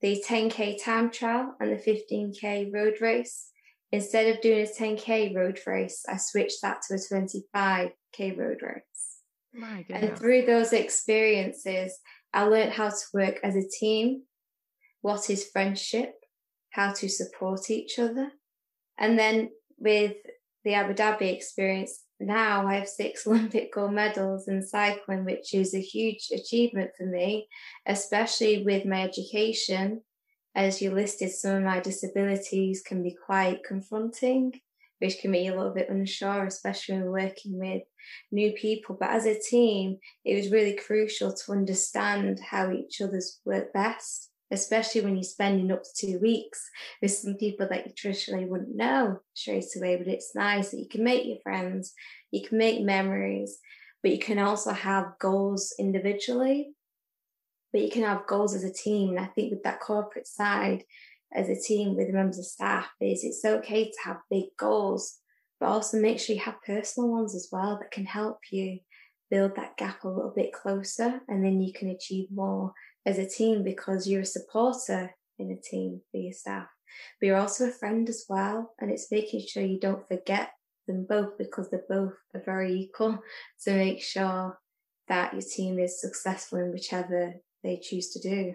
the 0.00 0.24
10K 0.26 0.82
time 0.82 1.10
trial 1.10 1.54
and 1.60 1.70
the 1.70 1.76
15K 1.76 2.72
road 2.72 2.94
race. 3.00 3.50
Instead 3.92 4.34
of 4.34 4.40
doing 4.40 4.66
a 4.66 4.82
10K 4.82 5.36
road 5.36 5.60
race, 5.66 6.02
I 6.08 6.16
switched 6.16 6.62
that 6.62 6.80
to 6.88 6.94
a 6.94 7.92
25K 8.18 8.38
road 8.38 8.58
race. 8.62 9.18
My 9.54 9.84
and 9.90 10.18
through 10.18 10.46
those 10.46 10.72
experiences, 10.72 11.98
I 12.32 12.44
learned 12.44 12.72
how 12.72 12.88
to 12.88 13.04
work 13.12 13.38
as 13.42 13.54
a 13.54 13.68
team, 13.68 14.22
what 15.02 15.28
is 15.28 15.50
friendship, 15.52 16.14
how 16.70 16.92
to 16.94 17.08
support 17.08 17.70
each 17.70 17.98
other. 17.98 18.32
And 18.98 19.18
then 19.18 19.50
with 19.78 20.14
the 20.64 20.74
Abu 20.74 20.94
Dhabi 20.94 21.34
experience, 21.34 22.02
now 22.18 22.66
I 22.66 22.76
have 22.76 22.88
six 22.88 23.26
Olympic 23.26 23.72
gold 23.72 23.92
medals 23.92 24.48
in 24.48 24.62
cycling, 24.62 25.24
which 25.24 25.54
is 25.54 25.74
a 25.74 25.80
huge 25.80 26.28
achievement 26.32 26.92
for 26.96 27.04
me, 27.04 27.48
especially 27.86 28.64
with 28.64 28.86
my 28.86 29.02
education. 29.02 30.02
As 30.54 30.80
you 30.80 30.92
listed, 30.92 31.30
some 31.30 31.56
of 31.56 31.62
my 31.62 31.80
disabilities 31.80 32.82
can 32.86 33.02
be 33.02 33.16
quite 33.26 33.64
confronting, 33.64 34.52
which 34.98 35.18
can 35.18 35.32
be 35.32 35.46
a 35.46 35.56
little 35.56 35.74
bit 35.74 35.88
unsure, 35.88 36.46
especially 36.46 36.96
when 36.96 37.10
working 37.10 37.58
with 37.58 37.82
new 38.30 38.52
people. 38.52 38.96
But 38.98 39.10
as 39.10 39.26
a 39.26 39.38
team, 39.38 39.98
it 40.24 40.36
was 40.36 40.52
really 40.52 40.74
crucial 40.74 41.32
to 41.32 41.52
understand 41.52 42.40
how 42.40 42.72
each 42.72 43.00
other's 43.00 43.40
work 43.44 43.72
best 43.72 44.30
especially 44.52 45.00
when 45.00 45.16
you're 45.16 45.22
spending 45.24 45.72
up 45.72 45.82
to 45.82 45.90
two 45.96 46.18
weeks 46.20 46.68
with 47.00 47.10
some 47.10 47.34
people 47.34 47.66
that 47.68 47.86
you 47.86 47.92
traditionally 47.96 48.44
wouldn't 48.44 48.76
know 48.76 49.18
straight 49.32 49.64
away. 49.76 49.96
But 49.96 50.08
it's 50.08 50.34
nice 50.34 50.70
that 50.70 50.78
you 50.78 50.88
can 50.88 51.02
make 51.02 51.26
your 51.26 51.38
friends, 51.42 51.94
you 52.30 52.46
can 52.46 52.58
make 52.58 52.82
memories, 52.82 53.58
but 54.02 54.12
you 54.12 54.18
can 54.18 54.38
also 54.38 54.72
have 54.72 55.14
goals 55.18 55.74
individually, 55.78 56.74
but 57.72 57.80
you 57.80 57.90
can 57.90 58.02
have 58.02 58.26
goals 58.26 58.54
as 58.54 58.62
a 58.62 58.72
team. 58.72 59.10
And 59.10 59.20
I 59.20 59.26
think 59.26 59.50
with 59.50 59.62
that 59.62 59.80
corporate 59.80 60.26
side, 60.26 60.84
as 61.34 61.48
a 61.48 61.58
team 61.58 61.96
with 61.96 62.10
members 62.10 62.38
of 62.38 62.44
staff, 62.44 62.90
is 63.00 63.24
it's 63.24 63.44
okay 63.44 63.86
to 63.86 63.96
have 64.04 64.18
big 64.30 64.44
goals, 64.58 65.18
but 65.62 65.68
also 65.68 66.00
make 66.00 66.18
sure 66.18 66.34
you 66.34 66.42
have 66.42 66.60
personal 66.66 67.08
ones 67.08 67.36
as 67.36 67.48
well 67.52 67.78
that 67.80 67.92
can 67.92 68.04
help 68.04 68.38
you 68.50 68.80
build 69.30 69.54
that 69.54 69.76
gap 69.76 70.02
a 70.02 70.08
little 70.08 70.32
bit 70.34 70.52
closer 70.52 71.20
and 71.28 71.44
then 71.44 71.60
you 71.60 71.72
can 71.72 71.88
achieve 71.88 72.26
more 72.32 72.72
as 73.06 73.16
a 73.16 73.28
team 73.28 73.62
because 73.62 74.08
you're 74.08 74.22
a 74.22 74.26
supporter 74.26 75.14
in 75.38 75.52
a 75.52 75.60
team 75.70 76.00
for 76.10 76.18
your 76.18 76.32
staff, 76.32 76.66
but 77.20 77.26
you're 77.28 77.38
also 77.38 77.68
a 77.68 77.72
friend 77.72 78.08
as 78.08 78.24
well. 78.28 78.74
And 78.80 78.90
it's 78.90 79.12
making 79.12 79.46
sure 79.46 79.62
you 79.62 79.78
don't 79.78 80.06
forget 80.08 80.50
them 80.88 81.06
both 81.08 81.38
because 81.38 81.70
they're 81.70 81.84
both 81.88 82.14
are 82.34 82.42
very 82.44 82.74
equal 82.74 83.20
to 83.62 83.72
make 83.72 84.02
sure 84.02 84.58
that 85.06 85.32
your 85.32 85.42
team 85.42 85.78
is 85.78 86.00
successful 86.00 86.58
in 86.58 86.72
whichever 86.72 87.34
they 87.62 87.78
choose 87.80 88.10
to 88.14 88.20
do. 88.20 88.54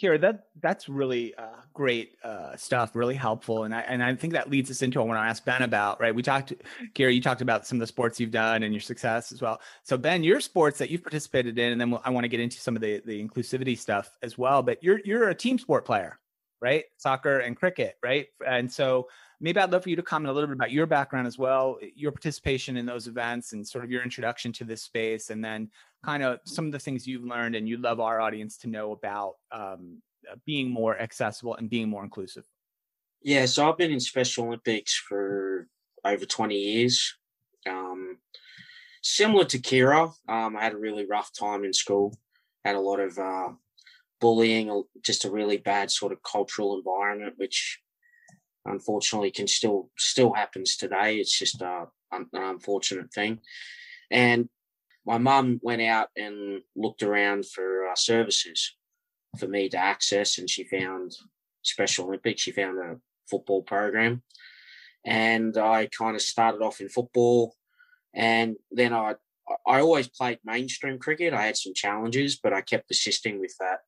Kiera, 0.00 0.20
that 0.20 0.48
that's 0.60 0.88
really 0.88 1.34
uh, 1.36 1.60
great 1.72 2.16
uh, 2.22 2.54
stuff, 2.56 2.94
really 2.94 3.14
helpful, 3.14 3.64
and 3.64 3.74
I 3.74 3.80
and 3.80 4.02
I 4.02 4.14
think 4.14 4.34
that 4.34 4.50
leads 4.50 4.70
us 4.70 4.82
into 4.82 4.98
what 4.98 5.06
I 5.06 5.08
want 5.08 5.18
to 5.18 5.30
ask 5.30 5.44
Ben 5.44 5.62
about. 5.62 6.00
Right, 6.00 6.14
we 6.14 6.22
talked, 6.22 6.52
Kiera, 6.94 7.14
you 7.14 7.22
talked 7.22 7.40
about 7.40 7.66
some 7.66 7.76
of 7.76 7.80
the 7.80 7.86
sports 7.86 8.20
you've 8.20 8.30
done 8.30 8.62
and 8.62 8.74
your 8.74 8.80
success 8.80 9.32
as 9.32 9.40
well. 9.40 9.60
So 9.84 9.96
Ben, 9.96 10.22
your 10.22 10.40
sports 10.40 10.78
that 10.78 10.90
you've 10.90 11.02
participated 11.02 11.58
in, 11.58 11.72
and 11.72 11.80
then 11.80 11.90
we'll, 11.90 12.02
I 12.04 12.10
want 12.10 12.24
to 12.24 12.28
get 12.28 12.40
into 12.40 12.60
some 12.60 12.76
of 12.76 12.82
the 12.82 13.02
the 13.06 13.26
inclusivity 13.26 13.78
stuff 13.78 14.10
as 14.22 14.36
well. 14.36 14.62
But 14.62 14.82
you're 14.82 15.00
you're 15.04 15.30
a 15.30 15.34
team 15.34 15.58
sport 15.58 15.86
player, 15.86 16.18
right? 16.60 16.84
Soccer 16.98 17.38
and 17.38 17.56
cricket, 17.56 17.96
right? 18.02 18.26
And 18.46 18.70
so 18.70 19.08
maybe 19.40 19.60
I'd 19.60 19.70
love 19.70 19.82
for 19.82 19.90
you 19.90 19.96
to 19.96 20.02
comment 20.02 20.30
a 20.30 20.32
little 20.32 20.48
bit 20.48 20.56
about 20.56 20.70
your 20.70 20.86
background 20.86 21.26
as 21.26 21.38
well, 21.38 21.78
your 21.94 22.12
participation 22.12 22.76
in 22.76 22.86
those 22.86 23.06
events, 23.06 23.52
and 23.52 23.66
sort 23.66 23.84
of 23.84 23.90
your 23.90 24.02
introduction 24.02 24.52
to 24.54 24.64
this 24.64 24.82
space, 24.82 25.30
and 25.30 25.44
then 25.44 25.70
kind 26.04 26.22
of 26.22 26.40
some 26.44 26.66
of 26.66 26.72
the 26.72 26.78
things 26.78 27.06
you've 27.06 27.24
learned 27.24 27.54
and 27.54 27.68
you'd 27.68 27.80
love 27.80 28.00
our 28.00 28.20
audience 28.20 28.56
to 28.58 28.68
know 28.68 28.92
about 28.92 29.34
um, 29.52 30.00
uh, 30.30 30.36
being 30.44 30.70
more 30.70 30.98
accessible 30.98 31.54
and 31.56 31.70
being 31.70 31.88
more 31.88 32.04
inclusive? 32.04 32.44
Yeah, 33.22 33.46
so 33.46 33.68
I've 33.68 33.78
been 33.78 33.90
in 33.90 34.00
Special 34.00 34.46
Olympics 34.46 34.94
for 34.96 35.68
over 36.04 36.24
20 36.24 36.54
years. 36.54 37.16
Um, 37.68 38.18
similar 39.02 39.44
to 39.46 39.58
Kiera, 39.58 40.12
um, 40.28 40.56
I 40.56 40.62
had 40.62 40.74
a 40.74 40.78
really 40.78 41.06
rough 41.06 41.30
time 41.38 41.64
in 41.64 41.72
school, 41.72 42.16
had 42.64 42.76
a 42.76 42.80
lot 42.80 43.00
of 43.00 43.18
uh, 43.18 43.48
bullying, 44.20 44.84
just 45.02 45.24
a 45.24 45.30
really 45.30 45.56
bad 45.56 45.90
sort 45.90 46.12
of 46.12 46.22
cultural 46.22 46.76
environment, 46.76 47.34
which 47.36 47.80
unfortunately 48.66 49.30
can 49.30 49.46
still 49.46 49.90
still 49.98 50.32
happens 50.32 50.76
today. 50.76 51.16
It's 51.16 51.38
just 51.38 51.62
uh, 51.62 51.86
an 52.12 52.28
unfortunate 52.32 53.12
thing. 53.12 53.40
And 54.10 54.48
my 55.06 55.18
mum 55.18 55.60
went 55.62 55.82
out 55.82 56.08
and 56.16 56.62
looked 56.74 57.02
around 57.02 57.46
for 57.46 57.86
uh, 57.86 57.94
services 57.94 58.74
for 59.38 59.46
me 59.46 59.68
to 59.68 59.78
access, 59.78 60.38
and 60.38 60.48
she 60.50 60.64
found 60.64 61.16
Special 61.62 62.06
Olympics. 62.06 62.42
She 62.42 62.52
found 62.52 62.78
a 62.78 62.96
football 63.30 63.62
program, 63.62 64.22
and 65.04 65.56
I 65.56 65.86
kind 65.86 66.16
of 66.16 66.22
started 66.22 66.62
off 66.62 66.80
in 66.80 66.88
football, 66.88 67.54
and 68.14 68.56
then 68.70 68.92
I 68.92 69.14
I 69.66 69.80
always 69.80 70.08
played 70.08 70.38
mainstream 70.44 70.98
cricket. 70.98 71.32
I 71.32 71.46
had 71.46 71.56
some 71.56 71.74
challenges, 71.74 72.36
but 72.42 72.52
I 72.52 72.60
kept 72.60 72.88
persisting 72.88 73.38
with 73.40 73.54
that, 73.60 73.80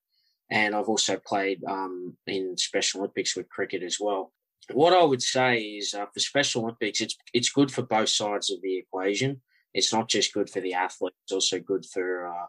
and 0.50 0.74
I've 0.74 0.88
also 0.88 1.18
played 1.18 1.62
um, 1.64 2.16
in 2.26 2.56
Special 2.56 3.00
Olympics 3.00 3.36
with 3.36 3.48
cricket 3.48 3.82
as 3.82 3.98
well. 4.00 4.32
What 4.72 4.92
I 4.92 5.02
would 5.02 5.22
say 5.22 5.60
is 5.60 5.94
uh, 5.94 6.06
for 6.12 6.20
Special 6.20 6.62
Olympics, 6.62 7.00
it's 7.00 7.16
it's 7.32 7.50
good 7.50 7.70
for 7.70 7.82
both 7.82 8.10
sides 8.10 8.50
of 8.50 8.60
the 8.62 8.76
equation 8.76 9.40
it's 9.74 9.92
not 9.92 10.08
just 10.08 10.32
good 10.32 10.50
for 10.50 10.60
the 10.60 10.74
athlete, 10.74 11.14
it's 11.24 11.32
also 11.32 11.58
good 11.58 11.84
for 11.86 12.28
uh, 12.28 12.46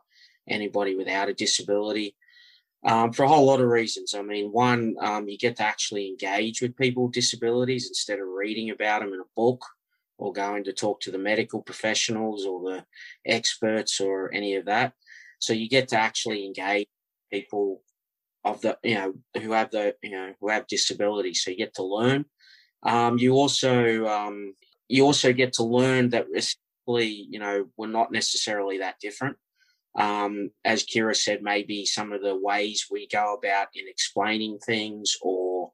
anybody 0.48 0.96
without 0.96 1.30
a 1.30 1.34
disability. 1.34 2.16
Um, 2.86 3.12
for 3.12 3.24
a 3.24 3.28
whole 3.28 3.46
lot 3.46 3.60
of 3.60 3.68
reasons. 3.68 4.14
I 4.14 4.22
mean, 4.22 4.54
one, 4.54 4.96
um, 5.02 5.28
you 5.28 5.38
get 5.38 5.58
to 5.58 5.64
actually 5.64 6.08
engage 6.08 6.62
with 6.62 6.78
people 6.78 7.04
with 7.04 7.12
disabilities 7.12 7.90
instead 7.90 8.20
of 8.20 8.28
reading 8.28 8.70
about 8.70 9.02
them 9.02 9.12
in 9.12 9.20
a 9.20 9.36
book 9.36 9.62
or 10.18 10.32
going 10.32 10.64
to 10.64 10.72
talk 10.72 11.02
to 11.02 11.12
the 11.12 11.18
medical 11.18 11.62
professionals 11.62 12.46
or 12.46 12.62
the 12.62 12.86
experts 13.26 14.00
or 14.00 14.34
any 14.34 14.56
of 14.56 14.64
that. 14.66 14.94
So 15.40 15.52
you 15.52 15.68
get 15.68 15.90
to 15.90 15.98
actually 15.98 16.46
engage 16.46 16.88
people 17.30 17.82
of 18.56 18.62
the, 18.62 18.78
you 18.84 18.96
know, 18.96 19.14
who 19.42 19.52
have 19.52 19.72
the, 19.72 19.96
you 20.04 20.12
know, 20.12 20.34
who 20.40 20.50
have 20.50 20.68
disabilities. 20.68 21.44
So 21.44 21.52
you 21.52 21.58
get 21.58 21.76
to 21.76 21.84
learn. 21.84 22.26
Um, 22.84 23.18
you 23.18 23.34
also, 23.34 24.08
um, 24.08 24.54
you 24.88 25.04
also 25.06 25.34
get 25.34 25.54
to 25.54 25.64
learn 25.64 26.10
that 26.10 26.28
you 26.88 27.40
know, 27.40 27.68
were 27.78 27.88
not 27.88 28.12
necessarily 28.12 28.80
that 28.80 28.96
different. 29.00 29.38
Um, 29.98 30.52
as 30.64 30.84
Kiera 30.84 31.16
said, 31.16 31.42
maybe 31.42 31.86
some 31.86 32.12
of 32.14 32.22
the 32.22 32.36
ways 32.36 32.88
we 32.90 33.08
go 33.08 33.36
about 33.36 33.68
in 33.76 33.86
explaining 33.88 34.60
things, 34.60 35.16
or 35.22 35.72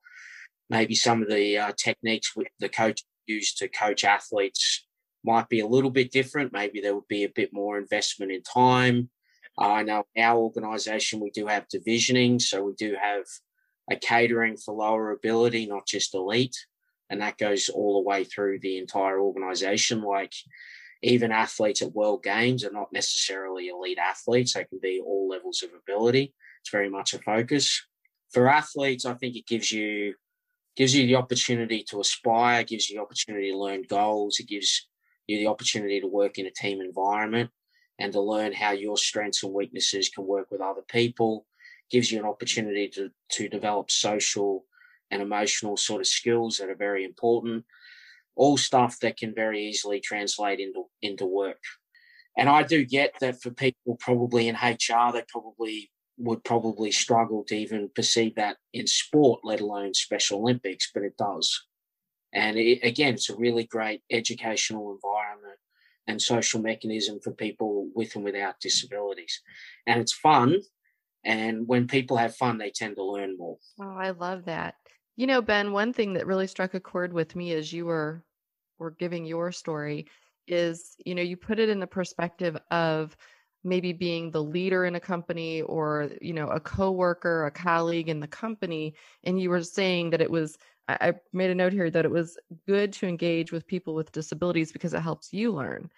maybe 0.70 0.96
some 0.96 1.22
of 1.22 1.30
the 1.30 1.58
uh, 1.58 1.72
techniques 1.78 2.34
the 2.60 2.70
coach 2.70 3.04
used 3.28 3.58
to 3.58 3.68
coach 3.68 4.04
athletes 4.04 4.86
might 5.24 5.50
be 5.50 5.60
a 5.60 5.68
little 5.68 5.90
bit 5.90 6.12
different. 6.12 6.54
Maybe 6.54 6.82
there 6.82 6.96
would 6.96 7.08
be 7.08 7.24
a 7.24 7.30
bit 7.30 7.52
more 7.52 7.78
investment 7.78 8.32
in 8.32 8.42
time. 8.44 9.10
Uh, 9.60 9.72
I 9.72 9.84
know 9.84 10.04
our 10.18 10.38
organisation 10.38 11.20
we 11.20 11.32
do 11.32 11.48
have 11.48 11.68
divisioning, 11.68 12.42
so 12.42 12.64
we 12.64 12.74
do 12.74 12.96
have 13.02 13.24
a 13.90 13.96
catering 13.96 14.58
for 14.58 14.74
lower 14.74 15.12
ability, 15.12 15.66
not 15.66 15.88
just 15.88 16.14
elite, 16.14 16.56
and 17.10 17.22
that 17.22 17.38
goes 17.38 17.70
all 17.70 18.02
the 18.02 18.08
way 18.08 18.24
through 18.24 18.60
the 18.60 18.78
entire 18.78 19.20
organisation. 19.20 20.02
Like 20.02 20.34
even 21.02 21.32
athletes 21.32 21.82
at 21.82 21.94
world 21.94 22.24
games 22.24 22.66
are 22.66 22.72
not 22.72 22.92
necessarily 22.92 23.68
elite 23.68 24.00
athletes. 24.00 24.54
They 24.54 24.64
can 24.66 24.80
be 24.82 25.02
all 25.06 25.30
levels 25.30 25.64
of 25.64 25.70
ability. 25.74 26.34
It's 26.62 26.72
very 26.72 26.90
much 26.90 27.14
a 27.14 27.20
focus. 27.20 27.86
For 28.34 28.50
athletes, 28.50 29.06
I 29.06 29.14
think 29.14 29.36
it 29.36 29.48
gives 29.48 29.72
you 29.72 30.16
gives 30.76 30.94
you 30.94 31.08
the 31.08 31.16
opportunity 31.16 31.86
to 31.90 32.02
aspire, 32.02 32.64
gives 32.64 32.90
you 32.90 32.98
the 32.98 33.02
opportunity 33.02 33.52
to 33.52 33.58
learn 33.58 33.84
goals, 33.88 34.42
it 34.42 34.48
gives 34.50 34.90
you 35.26 35.38
the 35.38 35.48
opportunity 35.48 36.02
to 36.02 36.08
work 36.08 36.38
in 36.38 36.48
a 36.48 36.52
team 36.52 36.82
environment 36.82 37.50
and 38.00 38.14
to 38.14 38.22
learn 38.22 38.54
how 38.54 38.72
your 38.72 38.98
strengths 38.98 39.44
and 39.44 39.54
weaknesses 39.54 40.10
can 40.10 40.26
work 40.26 40.52
with 40.52 40.62
other 40.62 40.84
people, 40.90 41.46
gives 41.90 42.12
you 42.12 42.20
an 42.20 42.26
opportunity 42.26 42.88
to, 42.90 43.10
to 43.30 43.48
develop 43.48 43.90
social 43.90 44.66
and 45.12 45.22
emotional 45.22 45.78
sort 45.78 46.02
of 46.02 46.08
skills 46.08 46.58
that 46.58 46.70
are 46.70 46.76
very 46.76 47.06
important 47.06 47.64
all 48.36 48.58
stuff 48.58 49.00
that 49.00 49.18
can 49.18 49.34
very 49.34 49.66
easily 49.66 50.00
translate 50.00 50.60
into 50.60 50.86
into 51.02 51.26
work. 51.26 51.62
And 52.38 52.50
I 52.50 52.64
do 52.64 52.84
get 52.84 53.14
that 53.22 53.42
for 53.42 53.52
people 53.52 53.96
probably 54.00 54.50
in 54.50 54.56
HR, 54.56 55.12
they 55.14 55.24
probably 55.30 55.90
would 56.18 56.44
probably 56.44 56.92
struggle 56.92 57.44
to 57.46 57.56
even 57.56 57.90
perceive 57.96 58.36
that 58.36 58.58
in 58.74 58.88
sport, 58.88 59.42
let 59.44 59.62
alone 59.62 59.94
Special 59.94 60.40
Olympics, 60.40 60.92
but 60.94 61.04
it 61.04 61.18
does. 61.18 61.66
And 62.34 62.58
it, 62.58 62.80
again, 62.84 63.14
it's 63.14 63.30
a 63.30 63.38
really 63.38 63.64
great 63.64 64.02
educational 64.12 64.94
environment 64.94 65.45
and 66.08 66.22
social 66.22 66.62
mechanism 66.62 67.20
for 67.20 67.32
people 67.32 67.90
with 67.96 68.16
and 68.16 68.24
without 68.24 68.60
disabilities. 68.60 69.42
And 69.88 70.00
it's 70.00 70.14
fun. 70.14 70.62
And 71.24 71.68
when 71.68 71.88
people 71.88 72.18
have 72.18 72.36
fun, 72.36 72.58
they 72.58 72.70
tend 72.70 72.98
to 72.98 73.04
learn 73.04 73.38
more. 73.38 73.58
Oh, 73.82 73.96
I 73.98 74.12
love 74.12 74.46
that. 74.46 74.76
You 75.16 75.28
know, 75.28 75.42
Ben, 75.42 75.72
one 75.72 75.94
thing 75.94 76.14
that 76.14 76.28
really 76.28 76.48
struck 76.48 76.74
a 76.74 76.80
chord 76.80 77.14
with 77.14 77.36
me 77.36 77.54
as 77.54 77.72
you 77.74 77.86
were 77.86 78.24
were 78.78 78.92
giving 78.92 79.26
your 79.26 79.52
story 79.52 80.08
is, 80.48 80.96
you 81.06 81.16
know, 81.16 81.22
you 81.22 81.38
put 81.38 81.60
it 81.60 81.70
in 81.70 81.80
the 81.80 81.88
perspective 81.88 82.58
of 82.70 83.16
maybe 83.64 83.94
being 83.94 84.30
the 84.30 84.44
leader 84.44 84.86
in 84.86 84.96
a 84.96 85.00
company 85.00 85.62
or, 85.64 86.12
you 86.22 86.34
know, 86.34 86.48
a 86.48 86.60
coworker, 86.60 87.46
a 87.46 87.52
colleague 87.52 88.10
in 88.10 88.20
the 88.20 88.28
company, 88.28 88.94
and 89.24 89.42
you 89.42 89.50
were 89.50 89.64
saying 89.64 90.12
that 90.12 90.22
it 90.22 90.30
was 90.30 90.58
I 90.88 91.14
made 91.34 91.50
a 91.50 91.56
note 91.56 91.74
here 91.74 91.90
that 91.90 92.06
it 92.06 92.12
was 92.12 92.38
good 92.68 92.94
to 92.94 93.08
engage 93.08 93.52
with 93.52 93.68
people 93.68 93.96
with 93.96 94.12
disabilities 94.12 94.72
because 94.72 94.94
it 94.94 95.02
helps 95.02 95.34
you 95.34 95.52
learn. 95.52 95.90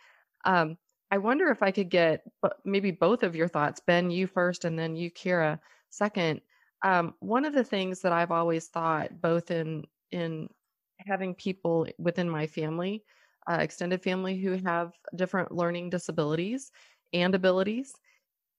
Um, 0.46 0.78
I 1.12 1.18
wonder 1.18 1.50
if 1.50 1.62
I 1.62 1.72
could 1.72 1.90
get 1.90 2.24
maybe 2.64 2.92
both 2.92 3.24
of 3.24 3.36
your 3.36 3.48
thoughts, 3.48 3.82
Ben, 3.86 4.10
you 4.10 4.28
first, 4.28 4.66
and 4.66 4.78
then 4.78 4.96
you, 4.96 5.12
Kiera, 5.12 5.60
second. 5.90 6.42
Um, 6.84 7.16
one 7.20 7.46
of 7.46 7.54
the 7.54 7.64
things 7.64 8.02
that 8.02 8.12
I've 8.12 8.32
always 8.32 8.68
thought, 8.68 9.22
both 9.22 9.52
in 9.52 9.86
in 10.12 10.50
having 11.06 11.36
people 11.36 11.88
within 11.98 12.30
my 12.30 12.48
family 12.48 13.04
uh, 13.50 13.58
extended 13.60 14.04
family 14.04 14.38
who 14.38 14.58
have 14.66 14.94
different 15.16 15.52
learning 15.52 15.90
disabilities 15.90 16.72
and 17.14 17.34
abilities 17.34 17.94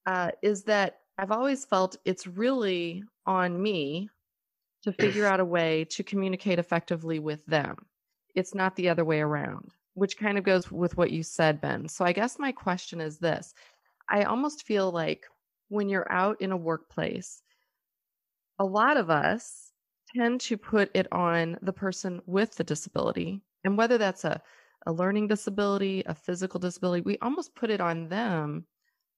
uh, 0.06 0.30
is 0.42 0.64
that 0.64 1.00
I've 1.18 1.30
always 1.32 1.64
felt 1.64 1.96
it's 2.04 2.26
really 2.26 3.02
on 3.26 3.60
me 3.60 4.08
to 4.82 4.92
figure 4.92 5.26
out 5.26 5.40
a 5.40 5.44
way 5.44 5.84
to 5.90 6.02
communicate 6.02 6.58
effectively 6.58 7.18
with 7.18 7.44
them. 7.46 7.76
It's 8.34 8.54
not 8.54 8.76
the 8.76 8.88
other 8.88 9.04
way 9.04 9.20
around, 9.20 9.72
which 9.94 10.18
kind 10.18 10.38
of 10.38 10.44
goes 10.44 10.70
with 10.70 10.96
what 10.96 11.10
you 11.10 11.22
said, 11.22 11.60
Ben. 11.60 11.88
So 11.88 12.04
I 12.04 12.12
guess 12.12 12.38
my 12.38 12.52
question 12.52 13.00
is 13.00 13.18
this 13.18 13.54
I 14.08 14.22
almost 14.22 14.64
feel 14.64 14.90
like 14.90 15.26
when 15.68 15.88
you're 15.88 16.10
out 16.10 16.40
in 16.40 16.52
a 16.52 16.56
workplace, 16.56 17.42
a 18.58 18.64
lot 18.64 18.96
of 18.96 19.10
us 19.10 19.72
tend 20.16 20.40
to 20.40 20.56
put 20.56 20.90
it 20.94 21.06
on 21.12 21.58
the 21.62 21.72
person 21.72 22.20
with 22.26 22.56
the 22.56 22.64
disability. 22.64 23.42
And 23.64 23.76
whether 23.76 23.98
that's 23.98 24.24
a, 24.24 24.40
a 24.86 24.92
learning 24.92 25.28
disability, 25.28 26.02
a 26.06 26.14
physical 26.14 26.58
disability, 26.58 27.02
we 27.02 27.18
almost 27.20 27.54
put 27.54 27.70
it 27.70 27.80
on 27.80 28.08
them 28.08 28.64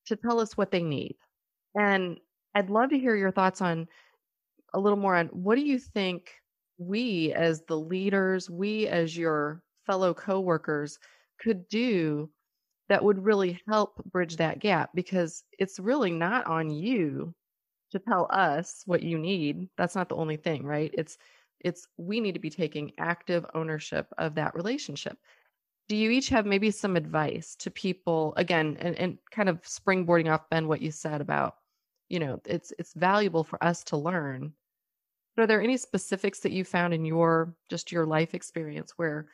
to 0.06 0.16
tell 0.16 0.40
us 0.40 0.56
what 0.56 0.70
they 0.70 0.82
need. 0.82 1.16
And 1.74 2.18
I'd 2.54 2.70
love 2.70 2.90
to 2.90 2.98
hear 2.98 3.14
your 3.14 3.30
thoughts 3.30 3.60
on 3.60 3.86
a 4.74 4.80
little 4.80 4.98
more 4.98 5.16
on 5.16 5.26
what 5.28 5.56
do 5.56 5.62
you 5.62 5.78
think 5.78 6.32
we 6.78 7.32
as 7.32 7.62
the 7.62 7.76
leaders, 7.76 8.48
we 8.48 8.86
as 8.88 9.16
your 9.16 9.62
fellow 9.86 10.14
coworkers 10.14 10.98
could 11.40 11.68
do 11.68 12.30
that 12.88 13.04
would 13.04 13.24
really 13.24 13.60
help 13.68 14.02
bridge 14.06 14.36
that 14.36 14.58
gap 14.58 14.90
because 14.94 15.44
it's 15.58 15.78
really 15.78 16.10
not 16.10 16.46
on 16.46 16.70
you 16.70 17.32
to 17.90 17.98
tell 17.98 18.26
us 18.30 18.82
what 18.86 19.02
you 19.02 19.18
need. 19.18 19.68
That's 19.76 19.94
not 19.94 20.08
the 20.08 20.16
only 20.16 20.36
thing, 20.36 20.64
right? 20.64 20.92
It's 20.94 21.18
it's 21.60 21.86
we 21.98 22.20
need 22.20 22.32
to 22.32 22.40
be 22.40 22.50
taking 22.50 22.92
active 22.98 23.44
ownership 23.54 24.06
of 24.18 24.34
that 24.34 24.54
relationship. 24.54 25.18
Do 25.88 25.96
you 25.96 26.10
each 26.10 26.28
have 26.30 26.46
maybe 26.46 26.70
some 26.70 26.96
advice 26.96 27.54
to 27.56 27.70
people 27.70 28.32
again 28.36 28.76
and, 28.80 28.96
and 28.96 29.18
kind 29.30 29.48
of 29.48 29.60
springboarding 29.62 30.32
off 30.32 30.48
Ben 30.50 30.68
what 30.68 30.80
you 30.80 30.90
said 30.90 31.20
about, 31.20 31.56
you 32.08 32.18
know, 32.18 32.40
it's 32.46 32.72
it's 32.78 32.94
valuable 32.94 33.44
for 33.44 33.62
us 33.62 33.84
to 33.84 33.96
learn 33.96 34.52
are 35.38 35.46
there 35.46 35.62
any 35.62 35.76
specifics 35.76 36.40
that 36.40 36.52
you 36.52 36.64
found 36.64 36.92
in 36.92 37.04
your 37.04 37.54
just 37.68 37.92
your 37.92 38.06
life 38.06 38.34
experience 38.34 38.92
where 38.96 39.28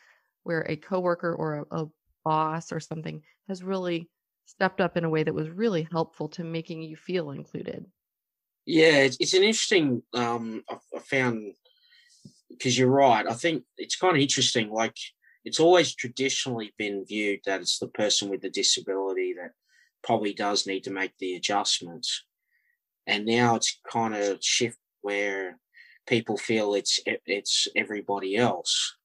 where 0.44 0.62
a 0.68 0.76
coworker 0.76 1.34
or 1.34 1.66
a, 1.70 1.82
a 1.82 1.86
boss 2.24 2.72
or 2.72 2.80
something 2.80 3.22
has 3.48 3.62
really 3.62 4.08
stepped 4.46 4.80
up 4.80 4.96
in 4.96 5.04
a 5.04 5.10
way 5.10 5.22
that 5.22 5.34
was 5.34 5.48
really 5.48 5.88
helpful 5.90 6.28
to 6.28 6.44
making 6.44 6.82
you 6.82 6.96
feel 6.96 7.30
included? 7.30 7.84
Yeah, 8.64 8.98
it's, 8.98 9.16
it's 9.20 9.34
an 9.34 9.42
interesting. 9.42 10.02
Um, 10.14 10.62
I, 10.68 10.76
I 10.96 10.98
found 11.00 11.52
because 12.48 12.78
you're 12.78 12.88
right. 12.88 13.26
I 13.28 13.34
think 13.34 13.64
it's 13.76 13.96
kind 13.96 14.16
of 14.16 14.22
interesting. 14.22 14.70
Like 14.70 14.96
it's 15.44 15.60
always 15.60 15.94
traditionally 15.94 16.74
been 16.78 17.04
viewed 17.06 17.40
that 17.46 17.60
it's 17.60 17.78
the 17.78 17.88
person 17.88 18.28
with 18.28 18.40
the 18.40 18.50
disability 18.50 19.34
that 19.34 19.52
probably 20.02 20.34
does 20.34 20.66
need 20.66 20.84
to 20.84 20.90
make 20.90 21.12
the 21.18 21.34
adjustments, 21.34 22.24
and 23.06 23.24
now 23.24 23.56
it's 23.56 23.80
kind 23.90 24.14
of 24.14 24.38
shift 24.42 24.78
where 25.02 25.58
people 26.06 26.36
feel 26.36 26.74
it's 26.74 27.00
it's 27.04 27.68
everybody 27.76 28.36
else. 28.36 28.96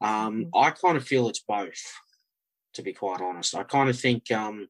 Um, 0.00 0.46
mm-hmm. 0.46 0.56
I 0.56 0.70
kind 0.70 0.96
of 0.96 1.06
feel 1.06 1.28
it's 1.28 1.40
both, 1.40 1.82
to 2.74 2.82
be 2.82 2.92
quite 2.92 3.20
honest. 3.20 3.54
I 3.54 3.64
kind 3.64 3.88
of 3.88 3.98
think 3.98 4.30
um, 4.30 4.68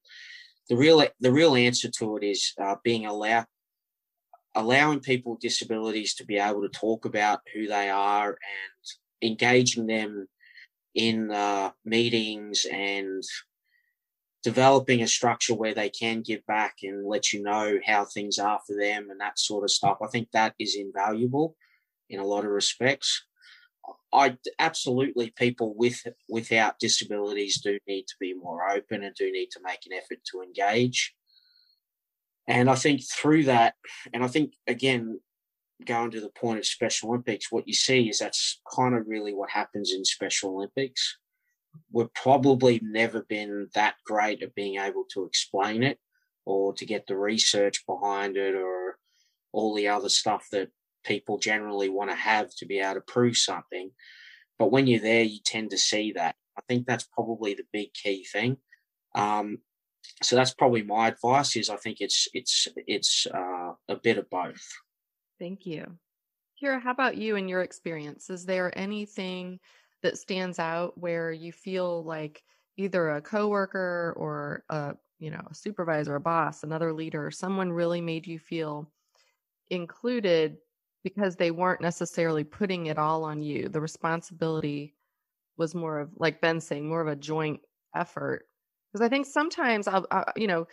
the 0.69 0.77
real 0.77 1.05
the 1.21 1.33
real 1.33 1.55
answer 1.55 1.91
to 1.99 2.17
it 2.17 2.25
is 2.25 2.53
uh, 2.61 2.77
being 2.83 3.07
allowed 3.07 3.47
allowing 4.55 5.01
people 5.01 5.33
with 5.33 5.41
disabilities 5.41 6.15
to 6.15 6.25
be 6.25 6.37
able 6.39 6.63
to 6.63 6.69
talk 6.69 7.05
about 7.05 7.41
who 7.55 7.69
they 7.69 7.89
are 7.91 8.31
and 8.31 9.31
engaging 9.31 9.87
them 9.87 10.27
in 10.95 11.31
uh, 11.31 11.71
meetings 11.85 12.67
and 12.73 13.23
developing 14.43 15.03
a 15.03 15.07
structure 15.07 15.55
where 15.55 15.75
they 15.75 15.91
can 15.91 16.23
give 16.23 16.45
back 16.47 16.77
and 16.83 17.07
let 17.07 17.33
you 17.33 17.43
know 17.43 17.79
how 17.87 18.05
things 18.05 18.39
are 18.39 18.59
for 18.67 18.75
them 18.75 19.11
and 19.11 19.21
that 19.21 19.39
sort 19.39 19.65
of 19.65 19.71
stuff. 19.71 19.99
I 20.03 20.07
think 20.09 20.29
that 20.33 20.55
is 20.59 20.75
invaluable 20.75 21.55
in 22.11 22.21
a 22.21 22.27
lot 22.27 22.45
of 22.45 22.51
respects. 22.51 23.25
I 24.13 24.37
absolutely 24.59 25.31
people 25.31 25.75
with 25.77 26.07
without 26.29 26.79
disabilities 26.79 27.61
do 27.61 27.79
need 27.87 28.07
to 28.09 28.15
be 28.21 28.35
more 28.35 28.69
open 28.71 29.03
and 29.03 29.15
do 29.15 29.31
need 29.31 29.51
to 29.53 29.61
make 29.63 29.81
an 29.87 29.93
effort 29.93 30.19
to 30.33 30.43
engage. 30.43 31.15
And 32.47 32.71
I 32.71 32.75
think 32.75 33.03
through 33.05 33.45
that, 33.45 33.75
and 34.13 34.25
I 34.25 34.29
think 34.29 34.55
again, 34.67 35.21
going 35.85 36.11
to 36.11 36.21
the 36.21 36.31
point 36.31 36.59
of 36.59 36.67
Special 36.67 37.11
Olympics, 37.11 37.53
what 37.53 37.69
you 37.69 37.75
see 37.75 38.09
is 38.09 38.19
that's 38.19 38.61
kind 38.75 38.95
of 38.95 39.07
really 39.07 39.33
what 39.33 39.51
happens 39.51 39.93
in 39.93 40.05
Special 40.05 40.55
Olympics. 40.55 41.19
We've 41.93 42.13
probably 42.15 42.81
never 42.83 43.23
been 43.23 43.69
that 43.75 43.95
great 44.05 44.43
at 44.43 44.55
being 44.55 44.81
able 44.81 45.05
to 45.13 45.25
explain 45.25 45.83
it 45.83 45.99
or 46.45 46.73
to 46.75 46.87
get 46.87 47.07
the 47.07 47.17
research 47.17 47.85
behind 47.87 48.37
it 48.37 48.55
or 48.55 48.99
all 49.53 49.75
the 49.75 49.89
other 49.89 50.09
stuff 50.09 50.47
that 50.51 50.71
people 51.05 51.39
generally 51.39 51.89
want 51.89 52.11
to 52.11 52.17
have 52.17 52.55
to 52.57 52.67
be 52.67 52.81
able 52.81 52.95
to 52.95 53.01
prove 53.01 53.37
something. 53.37 53.91
But 54.59 54.73
when 54.73 54.87
you're 54.87 55.01
there, 55.01 55.23
you 55.23 55.39
tend 55.45 55.71
to 55.71 55.79
see 55.79 56.13
that. 56.13 56.35
I 56.57 56.63
think 56.69 56.87
that's 56.87 57.05
probably 57.05 57.55
the 57.55 57.67
big 57.73 57.93
key 57.95 58.25
thing. 58.25 58.57
Um, 59.15 59.59
so 60.23 60.37
that's 60.37 60.55
probably 60.55 60.83
my 60.83 61.09
advice. 61.09 61.57
Is 61.57 61.71
I 61.71 61.77
think 61.77 61.99
it's 62.01 62.29
it's 62.35 62.67
it's 62.87 63.27
uh, 63.33 63.73
a 63.89 63.97
bit 63.97 64.19
of 64.19 64.29
both. 64.31 64.67
Thank 65.39 65.67
you, 65.67 65.99
Kiera. 66.61 66.83
How 66.83 66.91
about 66.91 67.17
you 67.17 67.37
and 67.37 67.49
your 67.49 67.63
experience? 67.63 68.31
Is 68.31 68.45
there 68.45 68.77
anything 68.77 69.61
that 70.03 70.19
stands 70.19 70.59
out 70.59 70.99
where 70.99 71.33
you 71.33 71.53
feel 71.53 72.05
like 72.05 72.43
either 72.77 73.11
a 73.11 73.21
coworker 73.21 74.15
or 74.17 74.65
a 74.69 74.95
you 75.19 75.31
know 75.31 75.47
a 75.51 75.55
supervisor, 75.55 76.17
a 76.17 76.21
boss, 76.21 76.65
another 76.65 76.93
leader, 76.93 77.31
someone 77.31 77.73
really 77.73 78.01
made 78.01 78.27
you 78.27 78.39
feel 78.39 78.91
included 79.71 80.57
because 81.05 81.37
they 81.37 81.51
weren't 81.51 81.81
necessarily 81.81 82.45
putting 82.45 82.87
it 82.87 82.99
all 82.99 83.25
on 83.25 83.43
you. 83.43 83.69
The 83.69 83.81
responsibility 83.81 84.95
was 85.57 85.75
more 85.75 86.01
of, 86.01 86.11
like 86.17 86.41
Ben 86.41 86.61
saying, 86.61 86.89
more 86.89 87.01
of 87.01 87.09
a 87.09 87.17
joint 87.17 87.61
effort. 87.95 88.47
Because 88.93 89.05
I 89.05 89.09
think 89.09 89.27
sometimes, 89.27 89.87
I'll, 89.87 90.07
I, 90.11 90.25
you 90.37 90.47
know, 90.47 90.67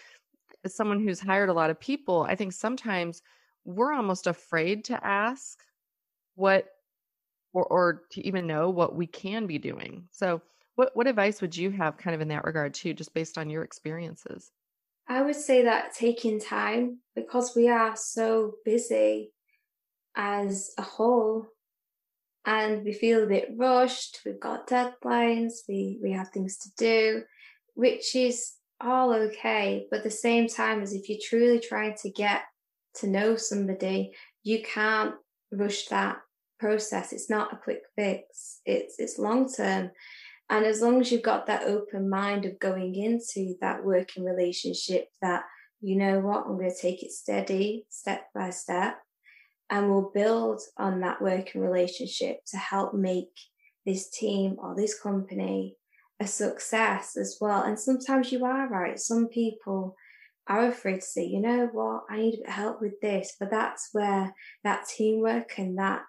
as 0.64 0.76
someone 0.76 1.04
who's 1.04 1.20
hired 1.20 1.50
a 1.50 1.54
lot 1.54 1.70
of 1.70 1.80
people, 1.80 2.24
I 2.24 2.36
think 2.36 2.54
sometimes 2.54 3.22
we're 3.66 3.94
almost 3.94 4.28
afraid 4.28 4.86
to 4.86 5.06
ask 5.06 5.60
what 6.36 6.68
or, 7.54 7.66
or 7.66 8.02
to 8.12 8.28
even 8.28 8.48
know 8.48 8.70
what 8.70 8.96
we 8.96 9.08
can 9.08 9.48
be 9.48 9.58
doing. 9.58 10.08
So, 10.12 10.42
what, 10.76 10.92
what 10.94 11.08
advice 11.08 11.42
would 11.42 11.56
you 11.56 11.72
have 11.72 11.98
kind 11.98 12.14
of 12.14 12.20
in 12.20 12.28
that 12.28 12.44
regard, 12.44 12.74
too, 12.74 12.94
just 12.94 13.14
based 13.14 13.38
on 13.38 13.50
your 13.50 13.64
experiences? 13.64 14.52
I 15.08 15.22
would 15.22 15.36
say 15.36 15.64
that 15.64 15.94
taking 15.94 16.40
time 16.40 17.00
because 17.16 17.56
we 17.56 17.70
are 17.70 17.96
so 17.96 18.56
busy 18.66 19.32
as 20.16 20.72
a 20.78 20.82
whole. 20.82 21.48
And 22.46 22.84
we 22.84 22.94
feel 22.94 23.24
a 23.24 23.28
bit 23.28 23.50
rushed 23.58 24.20
we've 24.24 24.40
got 24.40 24.70
deadlines 24.70 25.54
we 25.68 26.00
we 26.04 26.12
have 26.12 26.30
things 26.30 26.60
to 26.60 26.70
do 26.78 27.24
which 27.74 28.16
is 28.16 28.54
all 28.80 29.14
okay. 29.14 29.88
But 29.90 29.98
at 29.98 30.04
the 30.04 30.12
same 30.12 30.48
time 30.48 30.82
as 30.82 30.94
if 30.94 31.10
you're 31.10 31.20
truly 31.28 31.60
trying 31.60 31.96
to 32.04 32.10
get 32.12 32.42
to 32.96 33.08
know 33.08 33.36
somebody 33.36 34.12
you 34.44 34.62
can't 34.62 35.16
rush 35.52 35.88
that 35.88 36.18
process. 36.60 37.12
It's 37.14 37.30
not 37.30 37.52
a 37.52 37.58
quick 37.58 37.82
fix. 37.96 38.62
It's 38.66 39.00
it's 39.00 39.18
long 39.18 39.52
term 39.52 39.90
and 40.50 40.66
as 40.66 40.82
long 40.82 41.02
as 41.02 41.12
you've 41.12 41.24
got 41.24 41.48
that 41.48 41.64
open 41.64 42.10
mind 42.10 42.46
of 42.46 42.60
going 42.60 42.96
into 42.96 43.56
that 43.62 43.84
working 43.84 44.24
relationship 44.24 45.08
that 45.22 45.44
you 45.82 45.96
know 45.96 46.20
what 46.20 46.46
i'm 46.46 46.58
going 46.58 46.70
to 46.70 46.82
take 46.82 47.04
it 47.04 47.12
steady 47.12 47.86
step 47.90 48.28
by 48.34 48.50
step 48.50 48.98
and 49.70 49.90
we'll 49.90 50.12
build 50.14 50.62
on 50.78 51.00
that 51.02 51.22
working 51.22 51.62
relationship 51.62 52.40
to 52.48 52.58
help 52.58 52.94
make 52.94 53.32
this 53.86 54.10
team 54.10 54.56
or 54.60 54.76
this 54.76 55.00
company 55.00 55.76
a 56.20 56.28
success 56.28 57.18
as 57.18 57.38
well. 57.42 57.64
And 57.64 57.80
sometimes 57.80 58.32
you 58.32 58.46
are 58.46 58.68
right. 58.70 59.00
Some 59.00 59.28
people 59.28 59.96
are 60.48 60.68
afraid 60.68 61.02
to 61.02 61.06
say, 61.06 61.26
you 61.26 61.42
know 61.42 61.70
what, 61.72 62.04
I 62.10 62.18
need 62.18 62.40
help 62.46 62.82
with 62.82 63.00
this. 63.02 63.36
But 63.40 63.52
that's 63.52 63.90
where 63.92 64.34
that 64.64 64.88
teamwork 64.88 65.58
and 65.58 65.78
that 65.78 66.04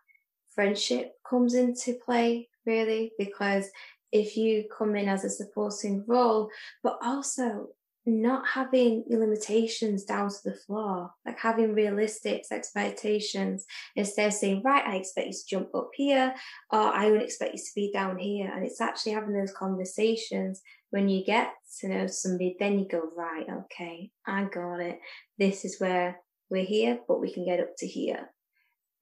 friendship 0.54 1.12
comes 1.28 1.54
into 1.54 1.98
play, 2.04 2.48
really, 2.66 3.12
because 3.18 3.68
if 4.12 4.36
you 4.36 4.64
come 4.76 4.96
in 4.96 5.08
as 5.08 5.24
a 5.24 5.30
supporting 5.30 6.04
role, 6.06 6.50
but 6.82 6.98
also 7.02 7.68
not 8.06 8.46
having 8.46 9.04
your 9.08 9.20
limitations 9.20 10.04
down 10.04 10.28
to 10.28 10.36
the 10.44 10.54
floor, 10.54 11.10
like 11.26 11.38
having 11.38 11.74
realistic 11.74 12.44
expectations 12.52 13.66
instead 13.96 14.28
of 14.28 14.32
saying, 14.32 14.62
right, 14.64 14.86
I 14.86 14.96
expect 14.96 15.26
you 15.26 15.32
to 15.32 15.46
jump 15.48 15.74
up 15.74 15.90
here, 15.94 16.34
or 16.70 16.80
I 16.80 17.10
would 17.10 17.22
expect 17.22 17.54
you 17.54 17.58
to 17.58 17.74
be 17.74 17.90
down 17.92 18.18
here. 18.18 18.50
And 18.54 18.64
it's 18.64 18.80
actually 18.80 19.12
having 19.12 19.32
those 19.32 19.52
conversations 19.52 20.62
when 20.90 21.08
you 21.08 21.24
get 21.24 21.52
to 21.80 21.88
know 21.88 22.06
somebody, 22.06 22.56
then 22.58 22.78
you 22.78 22.86
go, 22.88 23.02
right, 23.16 23.46
okay, 23.64 24.10
I 24.26 24.44
got 24.44 24.76
it. 24.76 25.00
This 25.36 25.64
is 25.64 25.80
where 25.80 26.20
we're 26.48 26.64
here, 26.64 27.00
but 27.08 27.20
we 27.20 27.32
can 27.32 27.44
get 27.44 27.60
up 27.60 27.74
to 27.78 27.86
here. 27.86 28.30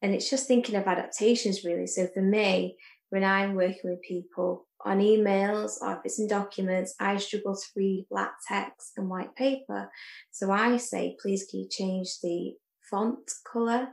And 0.01 0.15
it's 0.15 0.29
just 0.29 0.47
thinking 0.47 0.77
of 0.77 0.87
adaptations 0.87 1.65
really. 1.65 1.87
So 1.87 2.07
for 2.07 2.23
me, 2.23 2.77
when 3.15 3.23
I'm 3.23 3.55
working 3.55 3.91
with 3.91 4.03
people 4.03 4.67
on 4.85 4.99
emails 4.99 5.81
or 5.81 5.93
if 5.93 6.01
it's 6.05 6.19
in 6.19 6.27
documents, 6.27 6.97
I 6.99 7.17
struggle 7.19 7.55
to 7.55 7.67
read 7.77 8.07
black 8.11 8.33
text 8.49 8.95
and 8.97 9.09
white 9.09 9.37
paper. 9.37 9.89
So 10.33 10.51
I 10.51 10.79
say, 10.79 11.17
please 11.23 11.47
can 11.49 11.61
you 11.61 11.69
change 11.71 12.09
the 12.25 12.55
font 12.91 13.31
color 13.51 13.91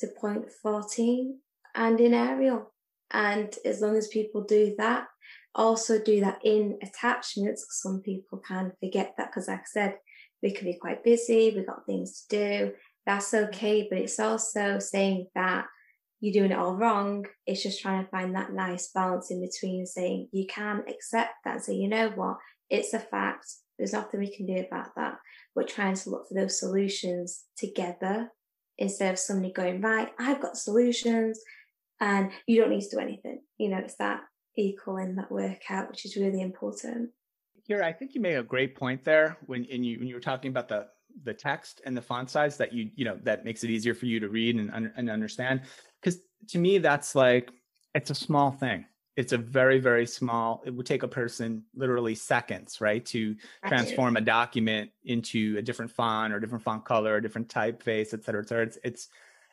to 0.00 0.08
point 0.20 0.52
14 0.62 1.38
and 1.74 1.98
in 1.98 2.12
Arial? 2.12 2.74
And 3.10 3.56
as 3.64 3.80
long 3.80 3.96
as 3.96 4.08
people 4.08 4.44
do 4.44 4.74
that, 4.76 5.06
also 5.54 5.98
do 5.98 6.20
that 6.20 6.40
in 6.44 6.78
attachments. 6.82 7.64
Some 7.70 8.02
people 8.02 8.38
can 8.46 8.72
forget 8.80 9.14
that 9.16 9.30
because, 9.30 9.48
like 9.48 9.60
I 9.60 9.64
said, 9.64 9.94
we 10.42 10.50
can 10.50 10.66
be 10.66 10.78
quite 10.78 11.02
busy, 11.02 11.54
we've 11.56 11.66
got 11.66 11.86
things 11.86 12.26
to 12.28 12.36
do. 12.36 12.72
That's 13.06 13.32
okay, 13.32 13.88
but 13.88 13.98
it's 13.98 14.20
also 14.20 14.78
saying 14.78 15.28
that 15.34 15.64
you're 16.20 16.32
doing 16.32 16.52
it 16.52 16.58
all 16.58 16.74
wrong. 16.74 17.26
It's 17.46 17.62
just 17.62 17.80
trying 17.80 18.04
to 18.04 18.10
find 18.10 18.34
that 18.34 18.52
nice 18.52 18.90
balance 18.94 19.30
in 19.30 19.40
between 19.40 19.86
saying 19.86 20.28
you 20.32 20.46
can 20.46 20.82
accept 20.88 21.30
that 21.44 21.54
and 21.54 21.62
say, 21.62 21.74
you 21.74 21.88
know 21.88 22.10
what, 22.10 22.36
it's 22.70 22.92
a 22.94 22.98
fact. 22.98 23.46
There's 23.78 23.92
nothing 23.92 24.20
we 24.20 24.34
can 24.34 24.46
do 24.46 24.64
about 24.66 24.94
that. 24.96 25.18
We're 25.54 25.64
trying 25.64 25.94
to 25.94 26.10
look 26.10 26.28
for 26.28 26.34
those 26.34 26.58
solutions 26.58 27.44
together 27.56 28.30
instead 28.76 29.12
of 29.12 29.18
somebody 29.18 29.52
going, 29.52 29.80
right, 29.80 30.10
I've 30.18 30.40
got 30.40 30.56
solutions 30.56 31.40
and 32.00 32.30
you 32.46 32.60
don't 32.60 32.70
need 32.70 32.82
to 32.82 32.96
do 32.96 33.00
anything. 33.00 33.42
You 33.56 33.70
know, 33.70 33.78
it's 33.78 33.96
that 33.96 34.20
equaling 34.56 35.16
that 35.16 35.30
workout, 35.30 35.88
which 35.88 36.04
is 36.04 36.16
really 36.16 36.40
important. 36.40 37.10
Here, 37.62 37.82
I 37.82 37.92
think 37.92 38.14
you 38.14 38.20
made 38.20 38.36
a 38.36 38.42
great 38.42 38.76
point 38.76 39.04
there 39.04 39.36
when 39.46 39.64
you 39.64 39.98
when 39.98 40.08
you 40.08 40.14
were 40.14 40.20
talking 40.20 40.50
about 40.50 40.68
the 40.68 40.88
the 41.24 41.34
text 41.34 41.80
and 41.84 41.96
the 41.96 42.02
font 42.02 42.30
size 42.30 42.56
that 42.56 42.72
you 42.72 42.90
you 42.94 43.04
know 43.04 43.18
that 43.22 43.44
makes 43.44 43.64
it 43.64 43.70
easier 43.70 43.94
for 43.94 44.06
you 44.06 44.20
to 44.20 44.28
read 44.28 44.56
and, 44.56 44.90
and 44.96 45.10
understand. 45.10 45.62
Because 46.00 46.20
to 46.48 46.58
me 46.58 46.78
that's 46.78 47.14
like 47.14 47.50
it's 47.94 48.10
a 48.10 48.14
small 48.14 48.50
thing. 48.50 48.86
It's 49.16 49.32
a 49.32 49.38
very 49.38 49.78
very 49.80 50.06
small 50.06 50.62
it 50.64 50.74
would 50.74 50.86
take 50.86 51.02
a 51.02 51.08
person 51.08 51.64
literally 51.74 52.14
seconds 52.14 52.80
right 52.80 53.04
to 53.06 53.34
transform 53.66 54.16
a 54.16 54.20
document 54.20 54.90
into 55.04 55.56
a 55.58 55.62
different 55.62 55.90
font 55.90 56.32
or 56.32 56.40
different 56.40 56.62
font 56.62 56.84
color 56.84 57.14
or 57.14 57.20
different 57.20 57.48
typeface 57.48 58.14
et 58.14 58.24
cetera 58.24 58.42
et 58.42 58.48
cetera. 58.48 58.64
It's 58.64 58.78
it's 58.84 59.08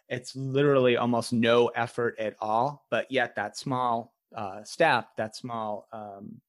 it's 0.08 0.36
literally 0.36 0.98
almost 0.98 1.34
no 1.34 1.68
effort 1.70 2.16
at 2.20 2.36
all. 2.40 2.86
But 2.92 3.12
yet 3.12 3.36
that 3.38 3.58
small 3.58 4.14
uh, 4.36 4.64
step 4.64 5.08
that 5.18 5.36
small 5.36 5.88
um, 5.94 6.42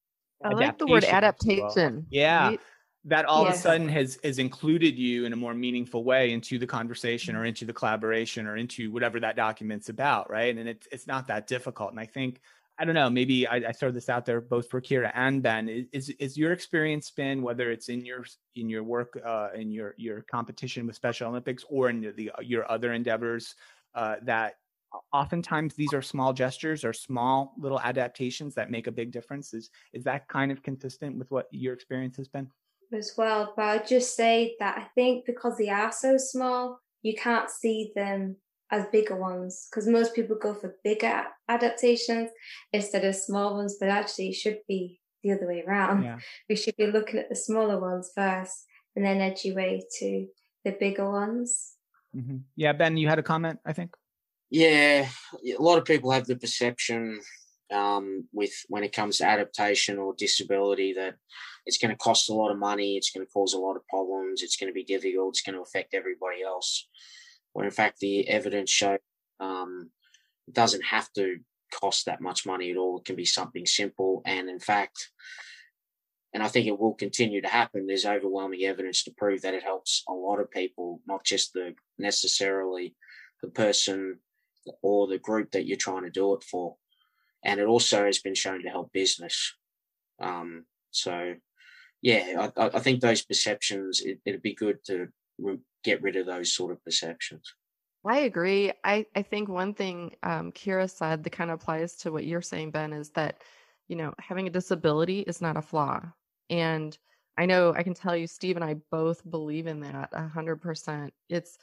i 0.43 0.49
like 0.49 0.77
the 0.77 0.85
word 0.85 1.05
adaptation 1.05 1.95
well. 1.95 2.05
yeah. 2.09 2.47
Right? 2.49 2.59
That 3.07 3.25
all 3.25 3.45
yes. 3.45 3.53
of 3.53 3.59
a 3.59 3.61
sudden 3.63 3.89
has 3.89 4.19
has 4.23 4.37
included 4.37 4.97
you 4.97 5.25
in 5.25 5.33
a 5.33 5.35
more 5.35 5.53
meaningful 5.53 6.03
way 6.03 6.31
into 6.31 6.59
the 6.59 6.67
conversation 6.67 7.35
or 7.35 7.45
into 7.45 7.65
the 7.65 7.73
collaboration 7.73 8.45
or 8.47 8.57
into 8.57 8.91
whatever 8.91 9.19
that 9.21 9.35
document's 9.35 9.89
about 9.89 10.29
right? 10.29 10.55
And 10.55 10.67
it's 10.67 10.87
it's 10.91 11.07
not 11.07 11.27
that 11.27 11.47
difficult. 11.47 11.91
And 11.91 11.99
i 11.99 12.05
think 12.05 12.41
i 12.79 12.85
don't 12.85 12.93
know 12.93 13.09
maybe 13.09 13.47
i, 13.47 13.55
I 13.55 13.71
throw 13.71 13.89
this 13.89 14.07
out 14.07 14.23
there 14.25 14.39
both 14.39 14.69
for 14.69 14.79
kiera 14.81 15.11
and 15.15 15.41
ben. 15.41 15.87
Is 15.91 16.09
is 16.19 16.37
your 16.37 16.51
experience 16.51 17.09
been 17.09 17.41
whether 17.41 17.71
it's 17.71 17.89
in 17.89 18.05
your 18.05 18.25
in 18.55 18.69
your 18.69 18.83
work 18.83 19.19
uh, 19.25 19.49
in 19.55 19.71
your 19.71 19.95
your 19.97 20.21
competition 20.21 20.85
with 20.85 20.95
special 20.95 21.29
olympics 21.29 21.65
or 21.69 21.89
in 21.89 22.01
the 22.01 22.31
your 22.41 22.69
other 22.69 22.93
endeavors 22.93 23.55
uh, 23.95 24.17
that 24.23 24.55
oftentimes 25.13 25.75
these 25.75 25.93
are 25.93 26.01
small 26.01 26.33
gestures 26.33 26.83
or 26.83 26.93
small 26.93 27.53
little 27.57 27.79
adaptations 27.81 28.55
that 28.55 28.71
make 28.71 28.87
a 28.87 28.91
big 28.91 29.11
difference? 29.11 29.53
Is 29.53 29.69
is 29.93 30.03
that 30.05 30.27
kind 30.27 30.51
of 30.51 30.63
consistent 30.63 31.17
with 31.17 31.29
what 31.31 31.47
your 31.51 31.73
experience 31.73 32.17
has 32.17 32.27
been 32.27 32.49
as 32.93 33.13
well. 33.17 33.53
But 33.55 33.65
I'd 33.65 33.87
just 33.87 34.15
say 34.15 34.55
that 34.59 34.77
I 34.77 34.87
think 34.95 35.25
because 35.25 35.57
they 35.57 35.69
are 35.69 35.91
so 35.91 36.17
small, 36.17 36.79
you 37.01 37.15
can't 37.15 37.49
see 37.49 37.91
them 37.95 38.37
as 38.71 38.85
bigger 38.91 39.15
ones 39.15 39.67
because 39.69 39.87
most 39.87 40.13
people 40.13 40.37
go 40.41 40.53
for 40.53 40.75
bigger 40.83 41.23
adaptations 41.47 42.29
instead 42.73 43.05
of 43.05 43.15
small 43.15 43.55
ones, 43.55 43.77
but 43.79 43.89
actually 43.89 44.29
it 44.29 44.35
should 44.35 44.59
be 44.67 44.99
the 45.23 45.31
other 45.31 45.47
way 45.47 45.63
around. 45.65 46.03
Yeah. 46.03 46.17
We 46.49 46.55
should 46.55 46.75
be 46.75 46.87
looking 46.87 47.19
at 47.19 47.29
the 47.29 47.35
smaller 47.35 47.79
ones 47.79 48.11
first 48.13 48.65
and 48.95 49.05
then 49.05 49.21
edge 49.21 49.45
your 49.45 49.55
way 49.55 49.83
to 49.99 50.27
the 50.65 50.71
bigger 50.71 51.09
ones. 51.09 51.73
Mm-hmm. 52.15 52.37
Yeah, 52.55 52.73
Ben, 52.73 52.97
you 52.97 53.07
had 53.07 53.19
a 53.19 53.23
comment, 53.23 53.59
I 53.65 53.73
think. 53.73 53.95
Yeah, 54.49 55.07
a 55.45 55.61
lot 55.61 55.77
of 55.77 55.85
people 55.85 56.11
have 56.11 56.25
the 56.25 56.35
perception 56.35 57.19
um, 57.71 58.27
with 58.33 58.53
when 58.69 58.83
it 58.83 58.93
comes 58.93 59.17
to 59.17 59.25
adaptation 59.25 59.97
or 59.97 60.13
disability 60.17 60.93
that 60.93 61.15
it's 61.65 61.77
going 61.77 61.91
to 61.91 61.97
cost 61.97 62.29
a 62.29 62.33
lot 62.33 62.51
of 62.51 62.57
money, 62.57 62.95
it's 62.95 63.11
going 63.11 63.25
to 63.25 63.31
cause 63.31 63.53
a 63.53 63.59
lot 63.59 63.75
of 63.75 63.87
problems, 63.87 64.41
it's 64.41 64.55
going 64.55 64.69
to 64.69 64.73
be 64.73 64.83
difficult, 64.83 65.29
it's 65.29 65.41
going 65.41 65.55
to 65.55 65.61
affect 65.61 65.93
everybody 65.93 66.41
else. 66.43 66.87
When 67.53 67.65
in 67.65 67.71
fact 67.71 67.99
the 67.99 68.27
evidence 68.27 68.69
shows 68.69 68.99
um, 69.39 69.89
it 70.47 70.53
doesn't 70.53 70.85
have 70.85 71.11
to 71.13 71.37
cost 71.73 72.05
that 72.05 72.21
much 72.21 72.45
money 72.45 72.71
at 72.71 72.77
all. 72.77 72.99
It 72.99 73.05
can 73.05 73.15
be 73.15 73.25
something 73.25 73.65
simple, 73.65 74.21
and 74.25 74.49
in 74.49 74.59
fact, 74.59 75.09
and 76.33 76.43
I 76.43 76.47
think 76.47 76.67
it 76.67 76.79
will 76.79 76.93
continue 76.93 77.41
to 77.41 77.47
happen. 77.47 77.87
There's 77.87 78.05
overwhelming 78.05 78.63
evidence 78.63 79.03
to 79.03 79.13
prove 79.17 79.41
that 79.41 79.53
it 79.53 79.63
helps 79.63 80.03
a 80.07 80.13
lot 80.13 80.39
of 80.39 80.51
people, 80.51 81.01
not 81.07 81.25
just 81.25 81.53
the 81.53 81.75
necessarily 81.97 82.95
the 83.41 83.49
person 83.49 84.19
or 84.81 85.07
the 85.07 85.17
group 85.17 85.51
that 85.51 85.65
you're 85.65 85.77
trying 85.77 86.03
to 86.03 86.09
do 86.09 86.33
it 86.33 86.43
for 86.43 86.75
and 87.43 87.59
it 87.59 87.67
also 87.67 88.05
has 88.05 88.19
been 88.19 88.35
shown 88.35 88.63
to 88.63 88.69
help 88.69 88.91
business. 88.91 89.55
Um, 90.19 90.65
so, 90.91 91.35
yeah, 92.01 92.49
I, 92.57 92.69
I, 92.73 92.79
think 92.79 93.01
those 93.01 93.23
perceptions. 93.23 94.01
It, 94.01 94.19
would 94.25 94.41
be 94.41 94.55
good 94.55 94.83
to 94.85 95.07
get 95.83 96.01
rid 96.01 96.15
of 96.15 96.25
those 96.25 96.53
sort 96.53 96.71
of 96.71 96.83
perceptions. 96.83 97.53
I 98.05 98.19
agree. 98.19 98.71
I 98.83 99.05
I 99.15 99.21
think 99.21 99.49
one 99.49 99.73
thing 99.73 100.15
um, 100.23 100.51
Kiera 100.51 100.89
said 100.89 101.23
that 101.23 101.31
kind 101.31 101.51
of 101.51 101.59
applies 101.59 101.95
to 101.97 102.11
what 102.11 102.25
you're 102.25 102.41
saying, 102.41 102.71
Ben, 102.71 102.93
is 102.93 103.09
that 103.11 103.41
you 103.87 103.95
know 103.95 104.13
having 104.19 104.47
a 104.47 104.51
disability 104.51 105.21
is 105.21 105.41
not 105.41 105.57
a 105.57 105.61
flaw, 105.61 106.01
and 106.49 106.97
I 107.37 107.45
know 107.45 107.73
I 107.73 107.83
can 107.83 107.93
tell 107.93 108.15
you, 108.15 108.27
Steve 108.27 108.55
and 108.55 108.65
I 108.65 108.75
both 108.91 109.29
believe 109.29 109.67
in 109.67 109.81
that 109.81 110.09
a 110.13 110.27
hundred 110.27 110.61
percent. 110.61 111.13
It's 111.29 111.57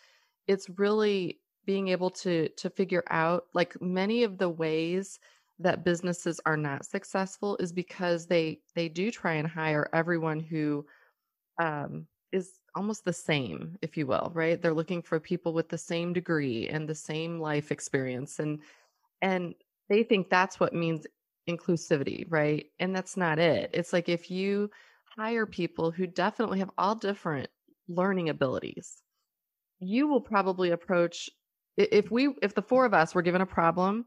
it's 0.47 0.69
really 0.79 1.41
being 1.67 1.89
able 1.89 2.11
to 2.11 2.49
to 2.51 2.71
figure 2.71 3.05
out 3.11 3.45
like 3.55 3.81
many 3.81 4.23
of 4.25 4.37
the 4.37 4.49
ways 4.49 5.19
that 5.59 5.85
businesses 5.85 6.41
are 6.47 6.57
not 6.57 6.85
successful 6.85 7.57
is 7.59 7.73
because 7.73 8.27
they 8.27 8.61
they 8.75 8.89
do 8.89 9.11
try 9.11 9.35
and 9.35 9.49
hire 9.49 9.89
everyone 9.93 10.41
who 10.41 10.85
um, 11.61 12.07
is 12.33 12.59
almost 12.75 13.05
the 13.05 13.13
same, 13.13 13.77
if 13.81 13.97
you 13.97 14.07
will, 14.07 14.33
right? 14.35 14.61
They're 14.61 14.75
looking 14.75 15.03
for 15.03 15.21
people 15.21 15.53
with 15.53 15.69
the 15.69 15.79
same 15.79 16.13
degree 16.13 16.69
and 16.69 16.89
the 16.89 16.95
same 16.95 17.41
life 17.41 17.71
experience, 17.71 18.41
and 18.41 18.61
and 19.23 19.55
they 19.89 20.03
think 20.03 20.29
that's 20.29 20.59
what 20.59 20.75
means 20.75 21.07
inclusivity, 21.49 22.27
right? 22.29 22.67
And 22.81 22.95
that's 22.95 23.17
not 23.17 23.39
it. 23.39 23.71
It's 23.73 23.93
like 23.93 24.09
if 24.09 24.31
you 24.31 24.71
hire 25.17 25.47
people 25.47 25.91
who 25.91 26.07
definitely 26.07 26.59
have 26.59 26.71
all 26.79 26.95
different 26.95 27.49
learning 27.89 28.31
abilities, 28.31 29.03
you 29.79 30.09
will 30.09 30.21
probably 30.21 30.71
approach 30.71 31.31
if 31.77 32.11
we 32.11 32.35
if 32.43 32.55
the 32.55 32.63
four 32.63 32.85
of 32.85 32.95
us 32.95 33.15
were 33.15 33.23
given 33.23 33.41
a 33.41 33.47
problem 33.47 34.07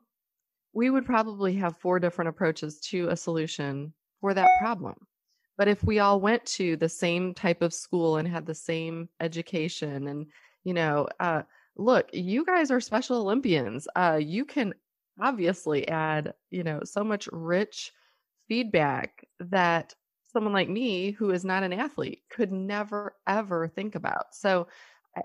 we 0.74 0.90
would 0.90 1.06
probably 1.06 1.56
have 1.56 1.78
four 1.78 2.00
different 2.00 2.30
approaches 2.30 2.80
to 2.80 3.10
a 3.10 3.16
solution 3.16 3.94
for 4.22 4.34
that 4.34 4.50
problem. 4.60 4.96
But 5.58 5.68
if 5.68 5.84
we 5.84 6.00
all 6.00 6.22
went 6.22 6.46
to 6.46 6.76
the 6.76 6.90
same 6.90 7.34
type 7.34 7.62
of 7.62 7.74
school 7.74 8.18
and 8.18 8.28
had 8.28 8.46
the 8.46 8.56
same 8.56 9.10
education 9.20 10.08
and, 10.08 10.28
you 10.64 10.74
know, 10.74 11.08
uh, 11.20 11.44
look, 11.76 12.10
you 12.14 12.46
guys 12.46 12.70
are 12.70 12.80
special 12.80 13.18
Olympians. 13.18 13.88
Uh, 13.96 14.20
you 14.22 14.46
can 14.46 14.74
obviously 15.20 15.88
add, 15.88 16.34
you 16.52 16.64
know, 16.64 16.82
so 16.84 17.04
much 17.04 17.28
rich 17.32 17.92
feedback 18.48 19.26
that 19.40 19.96
someone 20.32 20.54
like 20.54 20.70
me, 20.70 21.12
who 21.12 21.32
is 21.32 21.44
not 21.44 21.64
an 21.64 21.74
athlete, 21.74 22.22
could 22.30 22.52
never, 22.52 23.16
ever 23.26 23.68
think 23.68 23.96
about. 23.96 24.36
So 24.36 24.68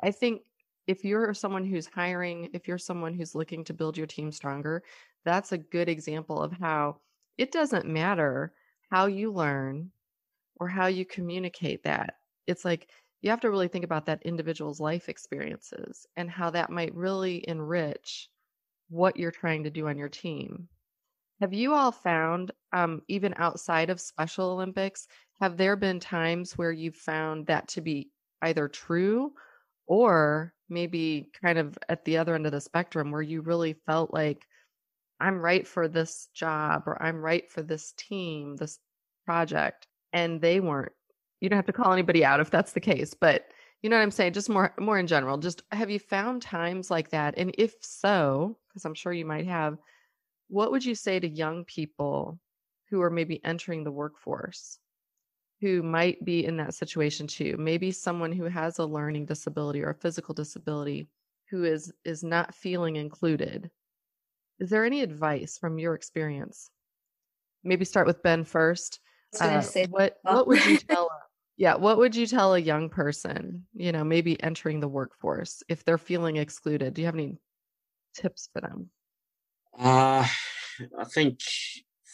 I 0.02 0.10
think 0.10 0.42
if 0.86 1.04
you're 1.04 1.34
someone 1.34 1.64
who's 1.64 1.86
hiring, 1.86 2.48
if 2.54 2.66
you're 2.66 2.78
someone 2.78 3.14
who's 3.14 3.34
looking 3.34 3.64
to 3.64 3.74
build 3.74 3.96
your 3.98 4.06
team 4.06 4.32
stronger, 4.32 4.82
that's 5.24 5.52
a 5.52 5.58
good 5.58 5.88
example 5.88 6.40
of 6.42 6.52
how 6.52 6.96
it 7.38 7.52
doesn't 7.52 7.86
matter 7.86 8.52
how 8.90 9.06
you 9.06 9.32
learn 9.32 9.90
or 10.56 10.68
how 10.68 10.86
you 10.86 11.04
communicate 11.04 11.84
that. 11.84 12.14
It's 12.46 12.64
like 12.64 12.88
you 13.22 13.30
have 13.30 13.40
to 13.40 13.50
really 13.50 13.68
think 13.68 13.84
about 13.84 14.06
that 14.06 14.22
individual's 14.24 14.80
life 14.80 15.08
experiences 15.08 16.06
and 16.16 16.30
how 16.30 16.50
that 16.50 16.70
might 16.70 16.94
really 16.94 17.44
enrich 17.48 18.28
what 18.88 19.16
you're 19.16 19.30
trying 19.30 19.64
to 19.64 19.70
do 19.70 19.88
on 19.88 19.96
your 19.96 20.08
team. 20.08 20.68
Have 21.40 21.52
you 21.52 21.72
all 21.72 21.90
found, 21.90 22.52
um, 22.72 23.02
even 23.08 23.34
outside 23.36 23.90
of 23.90 24.00
Special 24.00 24.50
Olympics, 24.50 25.08
have 25.40 25.56
there 25.56 25.76
been 25.76 25.98
times 25.98 26.56
where 26.58 26.70
you've 26.70 26.96
found 26.96 27.46
that 27.46 27.66
to 27.68 27.80
be 27.80 28.10
either 28.42 28.68
true 28.68 29.32
or 29.86 30.52
maybe 30.68 31.30
kind 31.42 31.58
of 31.58 31.76
at 31.88 32.04
the 32.04 32.18
other 32.18 32.34
end 32.34 32.46
of 32.46 32.52
the 32.52 32.60
spectrum 32.60 33.10
where 33.10 33.22
you 33.22 33.40
really 33.40 33.72
felt 33.86 34.12
like 34.12 34.46
I'm 35.22 35.40
right 35.40 35.66
for 35.66 35.88
this 35.88 36.28
job 36.34 36.82
or 36.86 37.00
I'm 37.02 37.22
right 37.22 37.48
for 37.50 37.62
this 37.62 37.92
team, 37.96 38.56
this 38.56 38.78
project, 39.24 39.86
and 40.12 40.40
they 40.40 40.60
weren't. 40.60 40.92
You 41.40 41.48
don't 41.48 41.58
have 41.58 41.66
to 41.66 41.72
call 41.72 41.92
anybody 41.92 42.24
out 42.24 42.40
if 42.40 42.50
that's 42.50 42.72
the 42.72 42.80
case, 42.80 43.14
but 43.14 43.46
you 43.82 43.90
know 43.90 43.96
what 43.96 44.02
I'm 44.02 44.10
saying? 44.10 44.32
Just 44.32 44.48
more 44.48 44.74
more 44.78 44.98
in 44.98 45.06
general. 45.06 45.38
Just 45.38 45.62
have 45.72 45.90
you 45.90 45.98
found 45.98 46.42
times 46.42 46.90
like 46.90 47.10
that? 47.10 47.34
And 47.36 47.54
if 47.58 47.74
so, 47.80 48.58
because 48.68 48.84
I'm 48.84 48.94
sure 48.94 49.12
you 49.12 49.24
might 49.24 49.46
have, 49.46 49.78
what 50.48 50.70
would 50.70 50.84
you 50.84 50.94
say 50.94 51.18
to 51.18 51.28
young 51.28 51.64
people 51.64 52.38
who 52.90 53.00
are 53.02 53.10
maybe 53.10 53.44
entering 53.44 53.84
the 53.84 53.92
workforce 53.92 54.78
who 55.60 55.82
might 55.82 56.24
be 56.24 56.44
in 56.44 56.56
that 56.58 56.74
situation 56.74 57.26
too? 57.26 57.56
Maybe 57.58 57.90
someone 57.90 58.32
who 58.32 58.44
has 58.44 58.78
a 58.78 58.84
learning 58.84 59.26
disability 59.26 59.82
or 59.82 59.90
a 59.90 59.94
physical 59.94 60.34
disability 60.34 61.08
who 61.50 61.64
is 61.64 61.92
is 62.04 62.22
not 62.22 62.54
feeling 62.54 62.96
included. 62.96 63.70
Is 64.62 64.70
there 64.70 64.84
any 64.84 65.00
advice 65.02 65.58
from 65.58 65.80
your 65.80 65.94
experience? 65.94 66.70
Maybe 67.64 67.84
start 67.84 68.06
with 68.06 68.22
Ben 68.22 68.44
first. 68.44 69.00
Uh, 69.40 69.60
what 69.90 70.18
what 70.22 70.46
would 70.46 70.64
you 70.64 70.78
tell 70.88 71.10
yeah, 71.56 71.74
what 71.74 71.98
would 71.98 72.14
you 72.14 72.28
tell 72.28 72.54
a 72.54 72.60
young 72.60 72.88
person, 72.88 73.66
you 73.74 73.90
know, 73.90 74.04
maybe 74.04 74.40
entering 74.40 74.78
the 74.78 74.86
workforce 74.86 75.64
if 75.68 75.84
they're 75.84 75.98
feeling 75.98 76.36
excluded? 76.36 76.94
Do 76.94 77.02
you 77.02 77.06
have 77.06 77.16
any 77.16 77.38
tips 78.14 78.48
for 78.52 78.60
them? 78.60 78.90
Uh, 79.76 80.26
I 80.96 81.04
think 81.12 81.40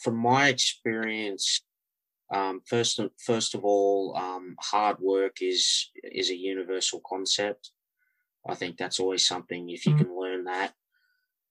from 0.03 0.17
my 0.17 0.47
experience, 0.47 1.61
um, 2.33 2.61
first 2.65 2.99
first 3.23 3.53
of 3.53 3.63
all, 3.63 4.15
um, 4.17 4.55
hard 4.59 4.97
work 4.99 5.37
is 5.39 5.91
is 6.03 6.31
a 6.31 6.35
universal 6.35 6.99
concept. 7.07 7.69
I 8.47 8.55
think 8.55 8.77
that's 8.77 8.99
always 8.99 9.23
something. 9.27 9.69
If 9.69 9.85
you 9.85 9.93
mm-hmm. 9.93 10.03
can 10.03 10.19
learn 10.19 10.43
that, 10.45 10.73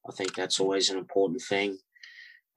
I 0.08 0.12
think 0.12 0.34
that's 0.34 0.60
always 0.60 0.90
an 0.90 0.98
important 0.98 1.42
thing. 1.42 1.78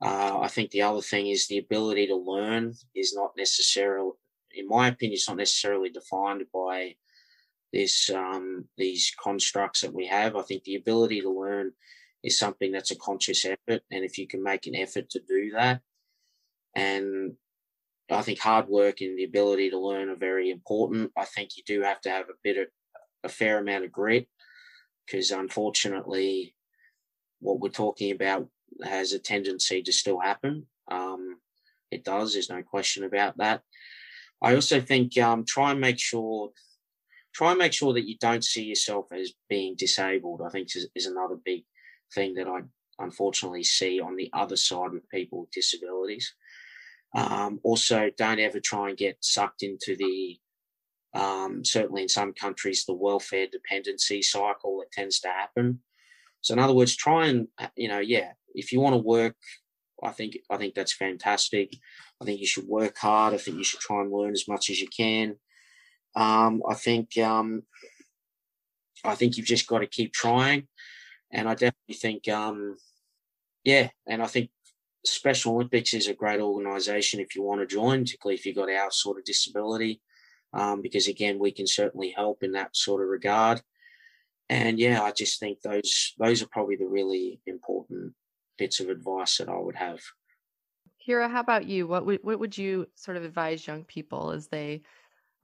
Uh, 0.02 0.40
I 0.40 0.48
think 0.48 0.72
the 0.72 0.82
other 0.82 1.02
thing 1.02 1.28
is 1.28 1.48
the 1.48 1.60
ability 1.60 2.08
to 2.08 2.16
learn 2.16 2.74
is 2.96 3.14
not 3.14 3.32
necessarily, 3.38 4.12
in 4.54 4.68
my 4.68 4.88
opinion, 4.88 5.16
it's 5.16 5.28
not 5.28 5.38
necessarily 5.38 5.90
defined 5.90 6.44
by 6.54 6.96
this 7.72 8.10
um, 8.10 8.66
these 8.78 9.14
constructs 9.22 9.82
that 9.82 9.94
we 9.94 10.08
have. 10.08 10.36
I 10.36 10.42
think 10.42 10.64
the 10.64 10.76
ability 10.76 11.22
to 11.22 11.30
learn 11.30 11.74
is 12.24 12.40
something 12.40 12.72
that's 12.72 12.92
a 12.92 12.98
conscious 12.98 13.46
effort. 13.46 13.84
And 13.92 14.04
if 14.04 14.18
you 14.18 14.28
can 14.28 14.44
make 14.44 14.66
an 14.66 14.76
effort 14.76 15.10
to 15.12 15.20
do 15.20 15.52
that, 15.52 15.82
and 16.76 17.34
I 18.10 18.22
think 18.22 18.40
hard 18.40 18.68
work 18.68 19.02
and 19.02 19.18
the 19.18 19.24
ability 19.24 19.70
to 19.70 19.80
learn 19.80 20.10
are 20.10 20.16
very 20.16 20.50
important. 20.50 21.12
I 21.18 21.26
think 21.26 21.52
you 21.56 21.64
do 21.66 21.82
have 21.82 22.02
to 22.02 22.10
have 22.10 22.30
a 22.30 22.40
bit 22.44 22.58
of 22.58 22.68
a 23.24 23.30
fair 23.30 23.60
amount 23.60 23.86
of 23.86 23.92
grit 23.92 24.28
because 25.06 25.32
unfortunately, 25.32 26.56
what 27.42 27.60
we're 27.60 27.70
talking 27.70 28.12
about 28.12 28.48
has 28.84 29.12
a 29.14 29.20
tendency 29.20 29.84
to 29.84 29.92
still 29.92 30.20
happen. 30.20 30.66
Um, 30.90 31.38
it 31.92 32.06
does. 32.06 32.34
There's 32.34 32.50
no 32.50 32.64
question 32.64 33.04
about 33.04 33.38
that. 33.38 33.62
I 34.42 34.56
also 34.56 34.80
think 34.80 35.18
um, 35.18 35.46
try 35.46 35.72
and 35.72 35.82
make 35.82 36.00
sure 36.00 36.52
try 37.34 37.52
and 37.52 37.60
make 37.60 37.74
sure 37.74 37.94
that 37.94 38.08
you 38.08 38.18
don't 38.20 38.44
see 38.44 38.64
yourself 38.64 39.08
as 39.14 39.34
being 39.50 39.76
disabled. 39.78 40.42
I 40.46 40.50
think 40.50 40.76
is, 40.76 40.88
is 40.96 41.06
another 41.06 41.36
big 41.44 41.64
thing 42.14 42.34
that 42.36 42.48
I 42.48 42.62
unfortunately 43.00 43.64
see 43.64 44.00
on 44.00 44.16
the 44.16 44.30
other 44.34 44.58
side 44.58 44.94
of 44.94 45.10
people 45.10 45.42
with 45.42 45.52
disabilities. 45.52 46.34
Um, 47.16 47.60
also, 47.64 48.10
don't 48.18 48.40
ever 48.40 48.60
try 48.60 48.90
and 48.90 48.98
get 48.98 49.18
sucked 49.22 49.64
into 49.64 49.96
the, 49.98 50.40
um, 51.14 51.66
certainly 51.66 52.04
in 52.04 52.10
some 52.10 52.34
countries, 52.34 52.86
the 52.86 52.94
welfare 52.94 53.48
dependency 53.52 54.22
cycle 54.22 54.80
that 54.80 54.92
tends 54.92 55.20
to 55.22 55.28
happen. 55.28 55.80
So, 56.42 56.54
in 56.54 56.60
other 56.60 56.74
words, 56.74 56.96
try 56.96 57.28
and, 57.28 57.48
you 57.76 57.88
know, 57.88 58.00
yeah, 58.00 58.32
if 58.54 58.72
you 58.72 58.80
want 58.80 58.94
to 58.94 58.98
work, 58.98 59.36
I 60.04 60.10
think 60.10 60.38
I 60.50 60.58
think 60.58 60.74
that's 60.74 60.94
fantastic. 60.94 61.76
I 62.22 62.26
think 62.26 62.40
you 62.40 62.48
should 62.48 62.68
work 62.68 62.98
hard. 62.98 63.34
I 63.34 63.38
think 63.38 63.58
you 63.58 63.64
should 63.64 63.80
try 63.80 64.02
and 64.02 64.12
learn 64.12 64.32
as 64.32 64.48
much 64.48 64.70
as 64.70 64.80
you 64.80 64.88
can. 64.88 65.36
Um, 66.16 66.64
I 66.68 66.74
think 66.74 67.18
um, 67.18 67.64
I 69.04 69.16
think 69.16 69.38
you've 69.38 69.46
just 69.46 69.68
got 69.68 69.80
to 69.80 69.88
keep 69.88 70.14
trying. 70.14 70.68
And 71.32 71.48
I 71.48 71.54
definitely 71.54 71.96
think, 71.96 72.28
um, 72.28 72.76
yeah, 73.64 73.90
and 74.08 74.22
I 74.22 74.28
think 74.28 74.50
Special 75.06 75.54
Olympics 75.54 75.94
is 75.94 76.08
a 76.08 76.14
great 76.14 76.42
organisation 76.42 77.20
if 77.20 77.36
you 77.36 77.42
want 77.42 77.62
to 77.62 77.68
join, 77.68 78.02
particularly 78.02 78.36
if 78.36 78.46
you've 78.46 78.56
got 78.56 78.70
our 78.70 78.92
sort 78.92 79.18
of 79.18 79.24
disability, 79.24 80.02
um, 80.54 80.82
because 80.82 81.08
again, 81.08 81.40
we 81.40 81.52
can 81.52 81.66
certainly 81.66 82.10
help 82.10 82.44
in 82.44 82.52
that 82.52 82.76
sort 82.76 83.02
of 83.02 83.08
regard. 83.08 83.62
And 84.52 84.78
yeah, 84.78 85.02
I 85.02 85.12
just 85.12 85.40
think 85.40 85.62
those 85.62 86.14
those 86.20 86.44
are 86.44 86.48
probably 86.48 86.76
the 86.76 86.86
really 86.86 87.40
important 87.48 88.14
bits 88.58 88.82
of 88.82 88.90
advice 88.90 89.38
that 89.38 89.48
I 89.48 89.58
would 89.58 89.78
have. 89.78 90.02
Kiera, 91.08 91.32
how 91.32 91.40
about 91.40 91.66
you? 91.66 91.88
What 91.88 92.06
would 92.06 92.20
what 92.22 92.38
would 92.38 92.58
you 92.58 92.86
sort 92.96 93.16
of 93.16 93.24
advise 93.24 93.66
young 93.66 93.86
people 93.86 94.32
as 94.32 94.50
they 94.50 94.82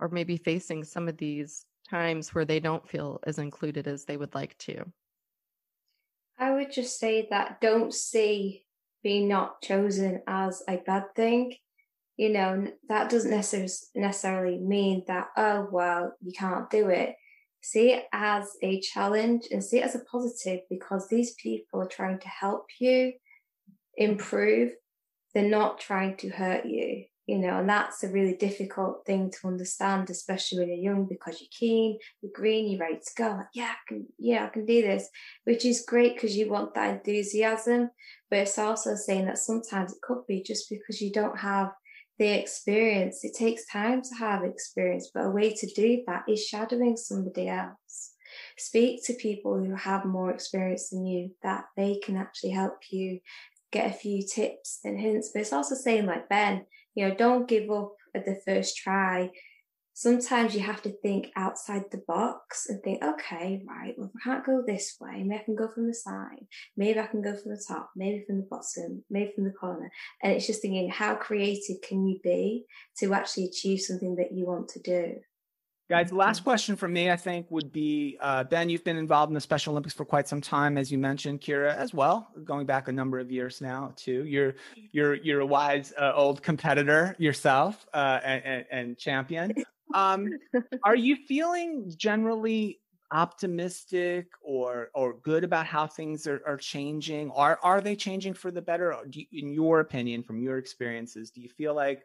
are 0.02 0.10
maybe 0.10 0.36
facing 0.36 0.84
some 0.84 1.08
of 1.08 1.16
these 1.16 1.66
times 1.90 2.36
where 2.36 2.44
they 2.44 2.60
don't 2.60 2.86
feel 2.86 3.22
as 3.24 3.40
included 3.40 3.88
as 3.88 4.04
they 4.04 4.18
would 4.18 4.36
like 4.36 4.58
to? 4.58 4.84
I 6.38 6.54
would 6.54 6.74
just 6.74 7.00
say 7.00 7.30
that 7.32 7.62
don't 7.62 7.94
see 7.94 8.66
being 9.04 9.30
not 9.30 9.62
chosen 9.62 10.22
as 10.28 10.64
a 10.68 10.82
bad 10.86 11.16
thing. 11.16 11.56
You 12.18 12.34
know, 12.34 12.68
that 12.90 13.10
doesn't 13.10 13.32
necessarily 13.96 14.58
mean 14.58 15.04
that, 15.08 15.30
oh, 15.38 15.70
well, 15.72 16.14
you 16.22 16.34
can't 16.34 16.70
do 16.70 16.90
it. 16.90 17.16
See 17.62 17.92
it 17.92 18.06
as 18.14 18.50
a 18.62 18.80
challenge 18.80 19.48
and 19.52 19.64
see 19.64 19.80
it 19.80 19.84
as 19.86 19.96
a 19.96 20.04
positive 20.12 20.62
because 20.70 21.08
these 21.08 21.34
people 21.36 21.82
are 21.82 21.88
trying 21.88 22.20
to 22.20 22.28
help 22.28 22.66
you 22.80 23.14
improve. 23.96 24.72
They're 25.34 25.50
not 25.50 25.80
trying 25.80 26.18
to 26.18 26.30
hurt 26.30 26.66
you 26.66 27.06
you 27.28 27.38
know, 27.38 27.60
and 27.60 27.68
that's 27.68 28.04
a 28.04 28.10
really 28.10 28.36
difficult 28.36 29.06
thing 29.06 29.30
to 29.30 29.48
understand, 29.50 30.10
especially 30.10 30.60
when 30.60 30.70
you're 30.70 30.94
young, 30.94 31.06
because 31.06 31.42
you're 31.42 31.50
keen, 31.52 32.00
you're 32.22 32.32
green, 32.34 32.72
you're 32.72 32.80
ready 32.80 32.96
to 32.96 33.12
go. 33.18 33.28
Like, 33.32 33.48
yeah, 33.54 33.74
I 33.74 33.76
can, 33.86 34.08
yeah, 34.18 34.46
I 34.46 34.48
can 34.48 34.66
do 34.66 34.82
this, 34.82 35.10
which 35.44 35.66
is 35.66 35.84
great 35.86 36.16
because 36.16 36.38
you 36.38 36.50
want 36.50 36.74
that 36.76 36.96
enthusiasm. 36.96 37.90
But 38.30 38.40
it's 38.40 38.58
also 38.58 38.96
saying 38.96 39.26
that 39.26 39.40
sometimes 39.40 39.92
it 39.92 40.02
could 40.02 40.26
be 40.26 40.42
just 40.42 40.70
because 40.70 41.02
you 41.02 41.12
don't 41.12 41.38
have 41.38 41.72
the 42.18 42.30
experience. 42.30 43.24
It 43.24 43.36
takes 43.36 43.66
time 43.68 44.02
to 44.02 44.16
have 44.20 44.44
experience, 44.44 45.12
but 45.14 45.26
a 45.26 45.30
way 45.30 45.54
to 45.54 45.68
do 45.76 46.04
that 46.08 46.24
is 46.28 46.46
shadowing 46.46 46.98
somebody 46.98 47.48
else. 47.48 48.14
Speak 48.58 49.06
to 49.06 49.14
people 49.14 49.58
who 49.58 49.76
have 49.76 50.06
more 50.06 50.32
experience 50.32 50.90
than 50.90 51.06
you 51.06 51.32
that 51.44 51.66
they 51.76 52.00
can 52.04 52.18
actually 52.18 52.52
help 52.52 52.78
you 52.92 53.20
get 53.72 53.90
a 53.90 53.94
few 53.94 54.24
tips 54.24 54.80
and 54.84 55.00
hints. 55.00 55.32
But 55.34 55.42
it's 55.42 55.54
also 55.54 55.76
saying, 55.76 56.06
like 56.06 56.30
Ben, 56.30 56.66
you 56.96 57.08
know, 57.08 57.16
don't 57.16 57.48
give 57.48 57.70
up 57.70 57.94
at 58.16 58.26
the 58.26 58.40
first 58.46 58.78
try. 58.78 59.32
Sometimes 60.00 60.54
you 60.54 60.62
have 60.62 60.84
to 60.84 60.92
think 60.92 61.32
outside 61.36 61.86
the 61.90 62.04
box 62.08 62.68
and 62.70 62.80
think, 62.84 63.04
okay, 63.04 63.64
right, 63.68 63.96
well, 63.98 64.12
if 64.14 64.22
I 64.22 64.30
can't 64.30 64.46
go 64.46 64.62
this 64.64 64.96
way, 65.02 65.24
maybe 65.24 65.42
I 65.42 65.44
can 65.44 65.56
go 65.56 65.68
from 65.70 65.88
the 65.88 65.94
side, 65.96 66.46
maybe 66.76 67.00
I 67.00 67.08
can 67.08 67.24
go 67.24 67.36
from 67.36 67.52
the 67.52 67.64
top, 67.68 67.90
maybe 67.96 68.24
from 68.28 68.38
the 68.38 68.48
bottom, 68.48 69.04
maybe 69.10 69.32
from 69.34 69.46
the 69.46 69.54
corner. 69.60 69.90
And 70.22 70.34
it's 70.34 70.46
just 70.46 70.62
thinking, 70.62 70.92
how 70.92 71.16
creative 71.16 71.78
can 71.82 72.06
you 72.06 72.20
be 72.24 72.66
to 73.00 73.12
actually 73.16 73.46
achieve 73.46 73.80
something 73.80 74.18
that 74.18 74.32
you 74.32 74.46
want 74.46 74.70
to 74.70 74.80
do? 74.82 75.16
Guys, 75.90 76.10
the 76.10 76.16
last 76.16 76.44
question 76.44 76.76
from 76.76 76.94
me, 76.94 77.10
I 77.10 77.16
think, 77.16 77.48
would 77.50 77.72
be 77.72 78.20
uh, 78.22 78.44
Ben. 78.44 78.70
You've 78.70 78.84
been 78.84 78.98
involved 78.98 79.32
in 79.32 79.34
the 79.34 79.42
Special 79.42 79.72
Olympics 79.72 79.96
for 79.96 80.06
quite 80.06 80.28
some 80.28 80.42
time, 80.42 80.78
as 80.78 80.92
you 80.92 81.00
mentioned. 81.00 81.42
Kiera, 81.42 81.76
as 81.76 81.92
well, 81.92 82.28
going 82.44 82.68
back 82.68 82.88
a 82.88 82.92
number 82.92 83.18
of 83.18 83.32
years 83.32 83.62
now, 83.62 83.94
too. 83.96 84.26
You're 84.26 84.54
you're 84.92 85.16
you're 85.16 85.40
a 85.40 85.46
wise 85.46 85.92
uh, 85.98 86.12
old 86.14 86.44
competitor 86.44 87.16
yourself 87.18 87.88
uh, 87.96 88.20
and, 88.24 88.66
and, 88.70 88.98
champion. 89.00 89.56
Um, 89.94 90.30
are 90.84 90.96
you 90.96 91.16
feeling 91.28 91.92
generally 91.96 92.80
optimistic 93.12 94.28
or 94.42 94.90
or 94.94 95.14
good 95.24 95.46
about 95.46 95.66
how 95.66 95.88
things 95.88 96.28
are, 96.28 96.42
are 96.46 96.58
changing? 96.58 97.32
Are 97.32 97.60
are 97.64 97.82
they 97.82 97.96
changing 97.96 98.34
for 98.34 98.52
the 98.52 98.62
better? 98.62 98.96
You, 99.12 99.26
in 99.32 99.54
your 99.54 99.80
opinion, 99.80 100.24
from 100.24 100.42
your 100.42 100.58
experiences, 100.58 101.32
do 101.32 101.42
you 101.42 101.50
feel 101.50 101.74
like 101.74 102.04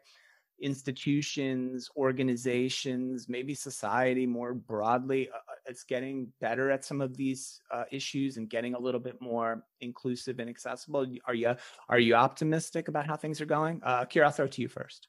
institutions, 0.61 1.89
organizations, 1.97 3.27
maybe 3.27 3.53
society 3.53 4.25
more 4.25 4.53
broadly, 4.53 5.29
uh, 5.29 5.35
uh, 5.35 5.55
it's 5.65 5.83
getting 5.83 6.27
better 6.39 6.71
at 6.71 6.85
some 6.85 7.01
of 7.01 7.15
these 7.17 7.61
uh, 7.71 7.83
issues 7.91 8.37
and 8.37 8.49
getting 8.49 8.73
a 8.73 8.79
little 8.79 8.99
bit 8.99 9.21
more 9.21 9.63
inclusive 9.81 10.39
and 10.39 10.49
accessible. 10.49 11.05
Are 11.25 11.33
you 11.33 11.55
are 11.89 11.99
you 11.99 12.15
optimistic 12.15 12.87
about 12.87 13.05
how 13.05 13.15
things 13.15 13.41
are 13.41 13.45
going? 13.45 13.81
Uh, 13.83 14.05
Kiera, 14.05 14.25
I'll 14.25 14.31
throw 14.31 14.47
to 14.47 14.61
you 14.61 14.67
first. 14.67 15.07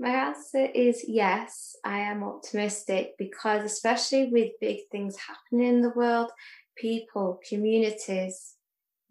My 0.00 0.28
answer 0.28 0.66
is 0.74 1.04
yes, 1.06 1.76
I 1.84 1.98
am 2.00 2.24
optimistic 2.24 3.12
because, 3.18 3.64
especially 3.64 4.30
with 4.32 4.52
big 4.60 4.78
things 4.90 5.16
happening 5.16 5.68
in 5.68 5.82
the 5.82 5.92
world, 5.94 6.30
people, 6.76 7.38
communities, 7.48 8.54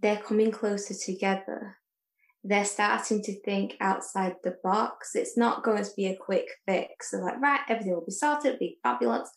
they're 0.02 0.18
coming 0.18 0.52
closer 0.52 0.96
together 0.96 1.78
they're 2.44 2.66
starting 2.66 3.22
to 3.24 3.40
think 3.42 3.76
outside 3.82 4.36
the 4.44 4.56
box. 4.64 5.16
It's 5.16 5.38
not 5.38 5.64
going 5.64 5.84
to 5.84 5.92
be 5.96 6.08
a 6.08 6.16
quick 6.16 6.48
fix. 6.66 7.12
They're 7.12 7.22
like, 7.22 7.40
right, 7.42 7.60
everything 7.68 7.94
will 7.94 8.06
be 8.06 8.12
sorted, 8.12 8.54
it'll 8.54 8.60
be 8.60 8.78
fabulous 8.82 9.30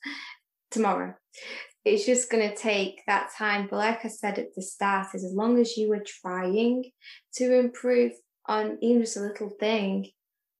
tomorrow. 0.70 1.14
It's 1.84 2.06
just 2.06 2.30
going 2.30 2.48
to 2.48 2.56
take 2.56 3.02
that 3.06 3.30
time. 3.36 3.66
But 3.68 3.78
like 3.78 4.04
I 4.04 4.08
said 4.08 4.38
at 4.38 4.54
the 4.54 4.62
start, 4.62 5.08
is 5.14 5.24
as 5.24 5.34
long 5.34 5.58
as 5.58 5.76
you 5.76 5.92
are 5.92 6.04
trying 6.06 6.84
to 7.34 7.58
improve 7.58 8.12
on 8.46 8.78
even 8.80 9.02
just 9.02 9.16
a 9.16 9.20
little 9.20 9.50
thing, 9.58 10.06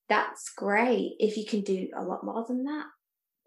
that's 0.09 0.53
great. 0.57 1.15
If 1.19 1.37
you 1.37 1.47
can 1.47 1.62
do 1.62 1.88
a 1.97 2.03
lot 2.03 2.25
more 2.25 2.45
than 2.47 2.65
that, 2.65 2.87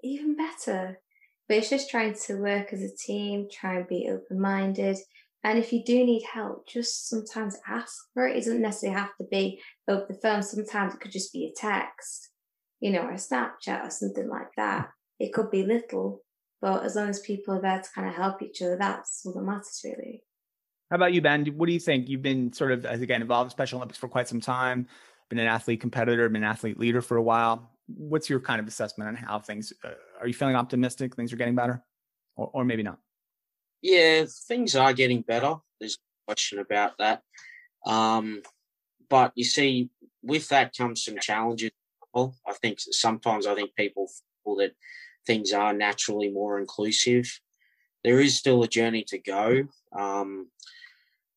even 0.04 0.36
better. 0.36 1.00
But 1.48 1.58
it's 1.58 1.70
just 1.70 1.89
trying 1.89 2.15
to 2.26 2.38
work 2.38 2.74
as 2.74 2.82
a 2.82 2.96
team, 2.96 3.48
try 3.52 3.76
and 3.76 3.88
be 3.88 4.10
open 4.10 4.41
minded, 4.41 4.98
And 5.46 5.60
if 5.60 5.72
you 5.72 5.84
do 5.84 6.04
need 6.04 6.24
help, 6.24 6.68
just 6.68 7.08
sometimes 7.08 7.56
ask 7.68 7.94
for 8.15 8.28
it. 8.28 8.36
It 8.36 8.46
doesn't 8.46 8.63
necessarily 8.63 9.00
have 9.00 9.15
to 9.18 9.28
be 9.30 9.62
over 9.88 10.08
the 10.10 10.15
phone. 10.15 10.41
Sometimes 10.41 10.96
it 10.96 11.00
could 11.00 11.12
just 11.12 11.32
be 11.32 11.46
a 11.46 11.54
text, 11.56 12.32
you 12.80 12.91
know, 12.91 13.02
or 13.02 13.12
a 13.12 13.18
Snapchat 13.18 13.86
or 13.86 13.91
something 13.91 14.28
like 14.28 14.48
that. 14.58 14.89
It 15.20 15.34
could 15.34 15.52
be 15.52 15.63
little, 15.63 16.24
but 16.63 16.84
as 16.84 16.96
long 16.96 17.10
as 17.10 17.20
people 17.20 17.54
are 17.54 17.62
there 17.62 17.80
to 17.80 17.89
kind 17.94 18.08
of 18.10 18.15
help 18.15 18.41
each 18.41 18.60
other, 18.63 18.76
that's 18.76 19.22
all 19.24 19.34
that 19.34 19.44
matters 19.44 19.82
really. 19.84 20.24
How 20.89 20.96
about 20.96 21.13
you, 21.13 21.22
Ben? 21.22 21.46
What 21.46 21.68
do 21.68 21.74
you 21.74 21.80
think? 21.80 22.10
You've 22.10 22.24
been 22.24 22.52
sort 22.52 22.72
of, 22.72 22.84
again, 22.86 23.22
involved 23.22 23.50
in 23.50 23.52
Special 23.52 23.78
Olympics 23.78 24.00
for 24.00 24.08
quite 24.08 24.28
some 24.28 24.41
time, 24.41 24.88
been 25.30 25.40
an 25.40 25.48
athlete 25.48 25.82
competitor, 25.82 26.28
been 26.30 26.44
an 26.44 26.50
athlete 26.50 26.80
leader 26.80 27.02
for 27.02 27.18
a 27.18 27.22
while. 27.24 27.72
What's 27.88 28.30
your 28.30 28.40
kind 28.40 28.60
of 28.60 28.68
assessment 28.68 29.10
on 29.10 29.16
how 29.16 29.40
things 29.40 29.74
uh, 29.84 29.90
are 30.20 30.28
you 30.28 30.34
feeling 30.34 30.56
optimistic? 30.56 31.16
Things 31.16 31.32
are 31.34 31.38
getting 31.38 31.56
better, 31.56 31.84
or, 32.36 32.50
or 32.54 32.66
maybe 32.66 32.84
not? 32.84 33.00
Yeah, 33.82 34.26
things 34.48 34.76
are 34.76 34.94
getting 34.94 35.22
better. 35.22 35.56
There's 35.80 35.98
no 36.00 36.34
question 36.34 36.60
about 36.60 36.98
that. 36.98 37.22
Um, 37.86 38.42
but 39.10 39.32
you 39.36 39.44
see, 39.44 39.90
with 40.24 40.48
that 40.50 40.76
comes 40.76 41.04
some 41.04 41.20
challenges. 41.20 41.72
I 42.16 42.54
think 42.62 42.80
sometimes 42.80 43.46
I 43.46 43.56
think 43.56 43.76
people 43.76 44.08
feel 44.44 44.56
that 44.56 44.72
things 45.28 45.52
are 45.52 45.74
naturally 45.74 46.30
more 46.30 46.60
inclusive. 46.60 47.40
There 48.04 48.22
is 48.22 48.38
still 48.38 48.64
a 48.64 48.68
journey 48.68 49.04
to 49.10 49.18
go. 49.18 49.64
Um, 49.92 50.48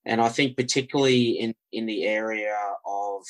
and 0.04 0.20
I 0.20 0.28
think 0.28 0.56
particularly 0.56 1.30
in, 1.30 1.54
in 1.72 1.86
the 1.86 2.04
area 2.04 2.56
of 2.86 3.22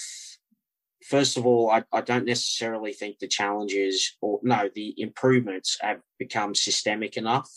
first 1.09 1.39
of 1.39 1.47
all, 1.47 1.71
I, 1.71 1.83
I, 1.91 2.03
don't 2.03 2.27
necessarily 2.27 2.93
think 2.93 3.19
the 3.19 3.27
challenges 3.27 4.17
or 4.21 4.41
no, 4.43 4.69
the 4.75 4.95
improvements 4.99 5.79
have 5.81 6.01
become 6.19 6.55
systemic 6.55 7.17
enough 7.17 7.51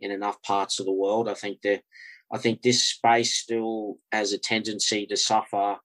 in 0.00 0.10
enough 0.10 0.42
parts 0.42 0.78
of 0.78 0.86
the 0.86 0.92
world. 0.92 1.28
I 1.28 1.34
think 1.34 1.62
that 1.62 1.80
I 2.30 2.38
think 2.38 2.60
this 2.60 2.84
space 2.84 3.34
still 3.34 3.98
has 4.12 4.32
a 4.32 4.38
tendency 4.38 5.06
to 5.06 5.16
suffer. 5.16 5.76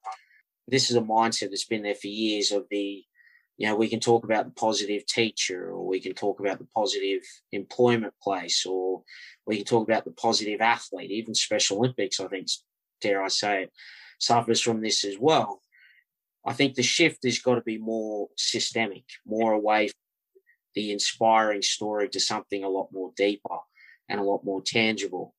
This 0.67 0.89
is 0.89 0.97
a 0.97 1.01
mindset 1.01 1.49
that's 1.49 1.65
been 1.65 1.83
there 1.83 1.95
for 1.95 2.07
years 2.07 2.51
of 2.51 2.65
the, 2.69 3.03
you 3.57 3.67
know, 3.67 3.75
we 3.75 3.87
can 3.87 4.01
talk 4.01 4.25
about 4.25 4.45
the 4.45 4.51
positive 4.51 5.05
teacher 5.05 5.71
or 5.71 5.87
we 5.87 6.01
can 6.01 6.13
talk 6.13 6.41
about 6.41 6.59
the 6.59 6.67
positive 6.75 7.21
employment 7.53 8.13
place 8.21 8.65
or 8.65 9.03
we 9.47 9.57
can 9.57 9.65
talk 9.65 9.87
about 9.87 10.03
the 10.03 10.11
positive 10.11 10.59
athlete, 10.59 11.11
even 11.11 11.33
Special 11.33 11.77
Olympics, 11.77 12.19
I 12.19 12.27
think, 12.27 12.47
dare 12.99 13.23
I 13.23 13.29
say 13.29 13.63
it, 13.63 13.71
suffers 14.19 14.59
from 14.59 14.81
this 14.81 15.05
as 15.05 15.17
well. 15.17 15.61
I 16.49 16.53
think 16.53 16.73
the 16.73 16.81
shift 16.81 17.19
has 17.25 17.37
got 17.37 17.55
to 17.55 17.61
be 17.61 17.77
more 17.77 18.27
systemic, 18.35 19.03
more 19.23 19.53
away 19.53 19.89
from 19.89 20.41
the 20.73 20.91
inspiring 20.91 21.61
story 21.61 22.09
to 22.09 22.19
something 22.19 22.63
a 22.63 22.69
lot 22.69 22.89
more 22.91 23.11
deeper 23.15 23.59
and 24.09 24.19
a 24.19 24.23
lot 24.23 24.43
more 24.43 24.59
tangible. 24.65 25.35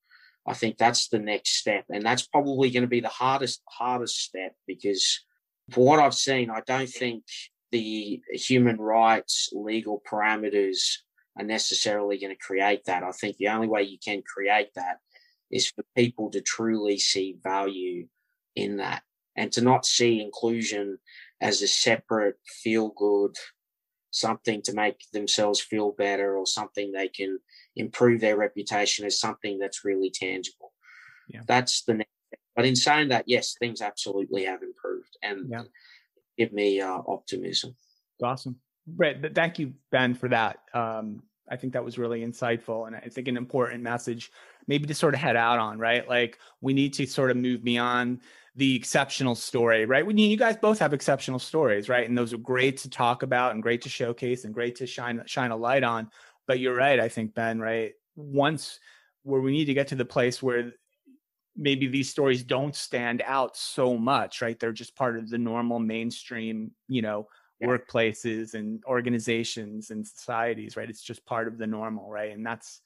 I 0.46 0.54
think 0.54 0.78
that's 0.78 1.08
the 1.08 1.18
next 1.18 1.56
step. 1.56 1.84
And 1.90 2.06
that's 2.06 2.28
probably 2.28 2.70
going 2.70 2.82
to 2.82 2.88
be 2.88 3.00
the 3.00 3.08
hardest, 3.08 3.60
hardest 3.68 4.20
step 4.20 4.54
because 4.68 5.18
for 5.72 5.84
what 5.84 5.98
I've 5.98 6.14
seen, 6.14 6.48
I 6.48 6.60
don't 6.64 6.88
think 6.88 7.24
the 7.72 8.22
human 8.32 8.76
rights 8.76 9.48
legal 9.52 10.00
parameters 10.08 10.78
are 11.36 11.44
necessarily 11.44 12.20
going 12.20 12.32
to 12.32 12.38
create 12.38 12.84
that. 12.84 13.02
I 13.02 13.10
think 13.10 13.36
the 13.36 13.48
only 13.48 13.66
way 13.66 13.82
you 13.82 13.98
can 13.98 14.22
create 14.22 14.68
that 14.76 14.98
is 15.50 15.66
for 15.70 15.82
people 15.96 16.30
to 16.30 16.40
truly 16.40 16.98
see 16.98 17.36
value 17.42 18.06
in 18.54 18.76
that 18.76 19.02
and 19.36 19.52
to 19.52 19.60
not 19.60 19.86
see 19.86 20.20
inclusion 20.20 20.98
as 21.40 21.62
a 21.62 21.68
separate 21.68 22.36
feel 22.62 22.90
good 22.96 23.36
something 24.10 24.60
to 24.62 24.72
make 24.72 25.04
themselves 25.12 25.60
feel 25.60 25.92
better 25.92 26.36
or 26.36 26.46
something 26.46 26.92
they 26.92 27.08
can 27.08 27.38
improve 27.76 28.20
their 28.20 28.36
reputation 28.36 29.06
as 29.06 29.20
something 29.20 29.58
that's 29.58 29.84
really 29.84 30.10
tangible. 30.10 30.72
Yeah. 31.28 31.42
That's 31.46 31.84
the 31.84 31.94
next. 31.94 32.10
But 32.56 32.64
in 32.64 32.76
saying 32.76 33.08
that, 33.08 33.24
yes, 33.26 33.54
things 33.58 33.80
absolutely 33.80 34.44
have 34.44 34.62
improved 34.62 35.16
and 35.22 35.48
yeah. 35.48 35.62
give 36.36 36.52
me 36.52 36.80
uh, 36.80 36.98
optimism. 37.06 37.76
Awesome. 38.22 38.56
Brett, 38.86 39.34
thank 39.34 39.58
you, 39.58 39.74
Ben, 39.92 40.14
for 40.14 40.28
that. 40.28 40.58
Um, 40.74 41.22
I 41.48 41.56
think 41.56 41.72
that 41.72 41.84
was 41.84 41.98
really 41.98 42.20
insightful 42.20 42.86
and 42.86 42.96
I 42.96 43.08
think 43.08 43.28
an 43.28 43.36
important 43.36 43.82
message 43.82 44.30
maybe 44.66 44.86
to 44.86 44.94
sort 44.94 45.14
of 45.14 45.20
head 45.20 45.36
out 45.36 45.58
on, 45.58 45.78
right? 45.78 46.08
Like 46.08 46.38
we 46.60 46.72
need 46.72 46.94
to 46.94 47.06
sort 47.06 47.30
of 47.30 47.36
move 47.36 47.64
beyond 47.64 48.20
the 48.56 48.74
exceptional 48.74 49.34
story, 49.34 49.86
right? 49.86 50.04
When 50.04 50.18
you 50.18 50.36
guys 50.36 50.56
both 50.56 50.78
have 50.80 50.92
exceptional 50.92 51.38
stories, 51.38 51.88
right? 51.88 52.08
And 52.08 52.16
those 52.16 52.32
are 52.32 52.38
great 52.38 52.78
to 52.78 52.90
talk 52.90 53.22
about 53.22 53.52
and 53.52 53.62
great 53.62 53.82
to 53.82 53.88
showcase 53.88 54.44
and 54.44 54.52
great 54.52 54.76
to 54.76 54.86
shine 54.86 55.22
shine 55.26 55.50
a 55.50 55.56
light 55.56 55.84
on. 55.84 56.10
But 56.46 56.58
you're 56.58 56.74
right, 56.74 56.98
I 56.98 57.08
think 57.08 57.34
Ben, 57.34 57.60
right? 57.60 57.92
Once 58.16 58.80
where 59.22 59.40
we 59.40 59.52
need 59.52 59.66
to 59.66 59.74
get 59.74 59.88
to 59.88 59.94
the 59.94 60.04
place 60.04 60.42
where 60.42 60.72
maybe 61.56 61.86
these 61.86 62.08
stories 62.08 62.42
don't 62.42 62.74
stand 62.74 63.22
out 63.24 63.56
so 63.56 63.96
much, 63.96 64.40
right? 64.40 64.58
They're 64.58 64.72
just 64.72 64.96
part 64.96 65.18
of 65.18 65.28
the 65.28 65.38
normal 65.38 65.78
mainstream, 65.78 66.70
you 66.88 67.02
know, 67.02 67.28
yeah. 67.60 67.68
workplaces 67.68 68.54
and 68.54 68.82
organizations 68.86 69.90
and 69.90 70.06
societies, 70.06 70.76
right? 70.76 70.88
It's 70.88 71.02
just 71.02 71.24
part 71.26 71.48
of 71.48 71.58
the 71.58 71.66
normal, 71.66 72.10
right? 72.10 72.32
And 72.32 72.44
that's 72.44 72.80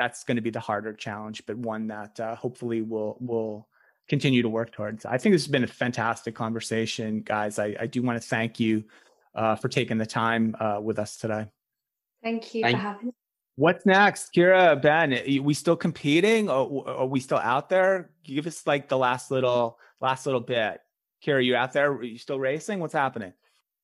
that's 0.00 0.24
going 0.24 0.36
to 0.36 0.40
be 0.40 0.48
the 0.48 0.60
harder 0.60 0.94
challenge, 0.94 1.42
but 1.46 1.58
one 1.58 1.86
that 1.88 2.18
uh, 2.18 2.34
hopefully 2.34 2.80
will 2.80 3.18
will 3.20 3.68
continue 4.08 4.40
to 4.40 4.48
work 4.48 4.72
towards. 4.72 5.04
I 5.04 5.18
think 5.18 5.34
this 5.34 5.42
has 5.42 5.48
been 5.48 5.62
a 5.62 5.66
fantastic 5.66 6.34
conversation, 6.34 7.20
guys. 7.20 7.58
I, 7.58 7.76
I 7.78 7.86
do 7.86 8.00
want 8.02 8.20
to 8.20 8.26
thank 8.26 8.58
you 8.58 8.82
uh, 9.34 9.56
for 9.56 9.68
taking 9.68 9.98
the 9.98 10.06
time 10.06 10.56
uh, 10.58 10.80
with 10.82 10.98
us 10.98 11.18
today. 11.18 11.46
Thank 12.22 12.54
you 12.54 12.62
thank 12.62 12.76
for 12.76 12.82
having. 12.82 13.12
What's 13.56 13.84
next, 13.84 14.32
Kiera, 14.34 14.80
Ben? 14.80 15.12
Are 15.12 15.42
we 15.42 15.52
still 15.52 15.76
competing? 15.76 16.48
Or 16.48 16.88
are 16.88 17.06
we 17.06 17.20
still 17.20 17.38
out 17.38 17.68
there? 17.68 18.10
Give 18.24 18.46
us 18.46 18.66
like 18.66 18.88
the 18.88 18.96
last 18.96 19.30
little 19.30 19.78
last 20.00 20.24
little 20.24 20.40
bit. 20.40 20.80
Kiera, 21.22 21.44
you 21.44 21.56
out 21.56 21.74
there? 21.74 21.92
Are 21.92 22.02
you 22.02 22.16
still 22.16 22.40
racing? 22.40 22.80
What's 22.80 22.94
happening? 22.94 23.34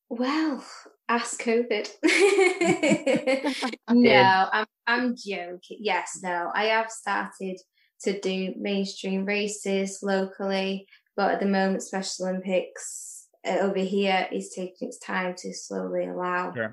Well, 0.09 0.65
ask 1.09 1.43
COVID. 1.43 1.89
no, 3.91 4.49
I'm 4.53 4.67
I'm 4.87 5.17
joking. 5.17 5.79
Yes, 5.81 6.21
no, 6.23 6.51
I 6.55 6.65
have 6.67 6.91
started 6.91 7.59
to 8.03 8.21
do 8.21 8.55
mainstream 8.59 9.25
races 9.25 10.01
locally, 10.03 10.87
but 11.17 11.33
at 11.33 11.41
the 11.41 11.47
moment, 11.47 11.83
Special 11.83 12.27
Olympics 12.27 13.27
uh, 13.47 13.59
over 13.61 13.79
here 13.79 14.29
is 14.33 14.53
taking 14.55 14.89
its 14.89 14.99
time 14.99 15.35
to 15.39 15.55
slowly 15.55 16.07
allow 16.07 16.53
yeah. 16.57 16.73